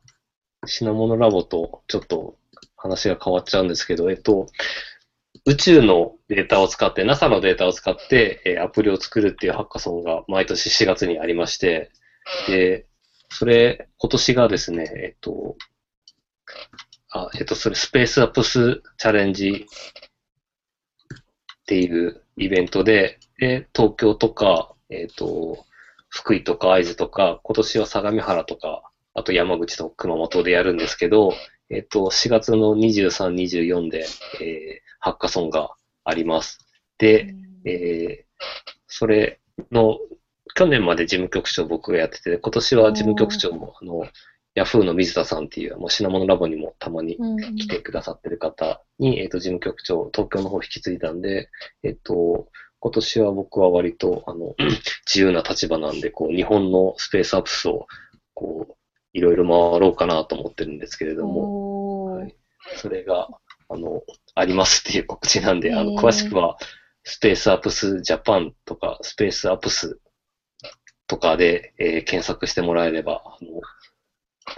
[0.65, 2.39] 品物ラボとちょっと
[2.77, 4.47] 話が変わっちゃうんですけど、えっと、
[5.45, 11.91] 宇宙のデータを使って、NASA のデータを使って、えーアプリを作るっていうハッカソンが毎年4月にありまして、
[12.49, 12.87] で、
[13.29, 15.57] それ、今年がですね、えっと、
[17.13, 25.65] あ、えっと、それ、スペースアップスチャレンジっていうイベントで、で、東京とか、えっと、
[26.09, 28.83] 福井とか会津とか、今年は相模原とか、
[29.15, 31.35] あと山口と熊本でやるんですけど、
[31.71, 34.07] えっと、4月の23、24で、
[34.41, 35.71] えーハッカソンが
[36.05, 36.61] あります。
[36.99, 37.35] で、
[37.65, 38.33] えー
[38.87, 39.41] それ
[39.71, 39.99] の、
[40.55, 44.07] 去年まで事務局長僕がやってて、今年は事務局長も、あの、
[44.55, 47.57] ヤフーの水田さんっていう、もう品物ラボにもたまにうんうん。
[47.57, 51.49] 来てくださってる方に、えっ、と、事務局長、東京の方引き継いだんで、
[51.83, 52.49] えっ、と、
[52.81, 54.55] 今年は僕は割と、あの、
[55.07, 57.87] 自由な立場なんで、こう、日本のスペースアプスを、
[58.35, 58.77] こう、
[59.15, 62.35] いろいろ回ろうかなと思ってるんですけれども、はい。
[62.77, 63.29] それが、
[63.69, 64.03] あの、
[64.35, 66.59] ありますっていう告知なんで、あの、詳しくは、
[67.05, 70.01] スペースアプスジャパンとか、スペースアプス
[71.07, 73.61] とかで、えー検索してもらえれば、あの、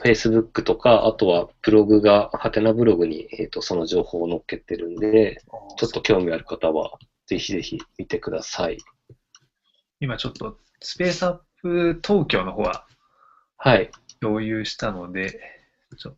[0.03, 5.43] Facebook とか、あとはブログが、ハテナブログに、えっ、と、その情報を載っけてるんで、
[5.78, 8.78] ちょっと興味ある方は、ぜひぜひ見てください。
[10.01, 12.87] 今ちょっとスペースアップ東京の方は
[13.57, 13.91] はい。
[14.20, 15.41] 共有したので、
[15.97, 16.16] ちょっ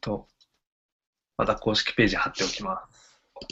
[0.00, 0.28] と、
[1.36, 2.93] また公式ページ貼っておきます。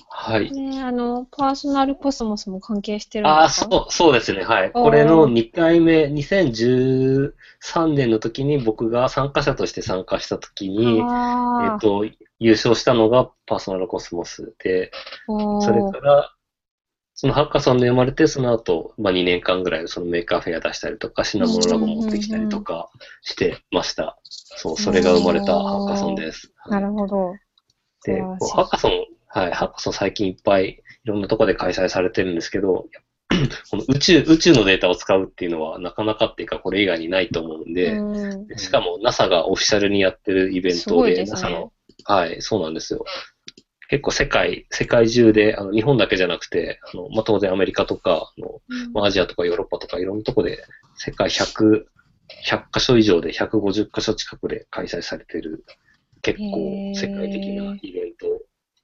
[0.09, 0.51] はい。
[0.53, 3.69] ねあの、パーソナルコスモスも関係してるんああ、ですか？
[3.71, 4.43] そう、そうですね。
[4.45, 4.73] はい。
[4.73, 7.33] これの2回目、2013
[7.77, 10.99] 年の時に僕が参加者として参加した時に、
[11.61, 12.05] えあっと、
[12.39, 16.33] 優勝したのがパーソナルコスモスで、ーそれから、
[17.15, 22.91] そのハッカソンで生まれて、その後、まあ2年間ぐらいそのメーカーフェア出したりとか、品モノラボ持ってきたりとか
[23.23, 24.19] してました。
[24.25, 26.53] そう、それが生まれたハッカソンです。
[26.69, 27.35] なるほど。
[28.05, 28.93] で、ハッカソン、
[29.35, 32.87] はい、ハッカソン最近いっぱいいろんなところで開催されてるんですけど、
[33.71, 38.47] この宇宙、宇宙のデータを使うっていうのはなかなかっていうかこれ以外にないと思うんで、うん。
[38.47, 41.41] でしかも NASA がオフィシャルにやってるイベントで、ですね。
[41.41, 41.73] NASA の、
[42.05, 43.05] はい、そうなんですよ。
[43.89, 48.61] 結構世界、世界中で、あの、日本だけじゃなくて、あの、まあ、当然アメリカとか、あの、
[48.95, 50.65] まあ、アジアとかヨーロッパとかいろんなとこで、
[50.97, 51.85] 世界100、
[52.47, 55.65] 100カ所以上で150カ所近くで開催されてる、
[56.23, 56.95] 結へ構ー。
[56.95, 58.43] 世界的なイベント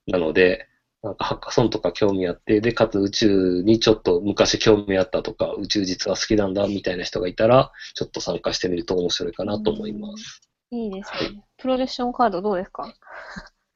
[0.08, 0.66] なので、
[1.02, 10.40] なんかハッカソンとか興味あって、で、かつ宇宙にちょっと昔興味あったとか、宇宙実は好きなんだみたいな人がいたら、ちょっと参加してみると面白いかなと思います。
[10.70, 11.44] いいですね。
[11.56, 12.92] プロレッションカードどうですか？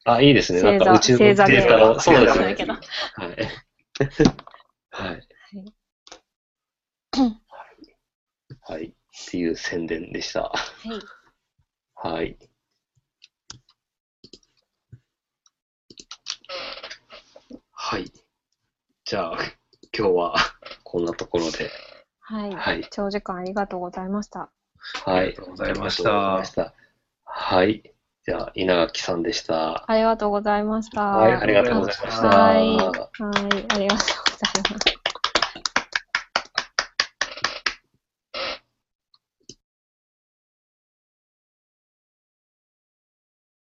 [0.05, 0.63] あ、いいですね。
[0.63, 2.57] なんか宇宙のデータを、そうですね。
[3.15, 3.37] はい。
[4.91, 5.29] はい
[8.65, 8.87] はい。
[8.87, 8.93] っ
[9.31, 10.43] ていう宣伝でした。
[10.43, 10.53] は
[10.95, 11.01] い。
[11.95, 12.37] はい。
[17.85, 18.13] はい。
[19.05, 19.39] じゃあ、
[19.93, 20.37] 今日は
[20.85, 21.69] こんなところで。
[22.21, 22.53] はい。
[22.53, 22.87] はい。
[22.93, 24.51] 長時間ありがとうございました。
[25.05, 25.19] はい。
[25.19, 26.45] ありがとうございましたま。
[26.45, 26.75] した。
[27.25, 27.93] はい。
[28.25, 29.91] じゃあ、稲垣さんでした。
[29.91, 31.03] ありがとうございました。
[31.03, 31.33] はい。
[31.33, 32.29] ありがとうございました。
[32.29, 32.77] はい。
[32.77, 32.95] はい。
[32.95, 32.99] あ
[33.51, 35.02] りがとうございます。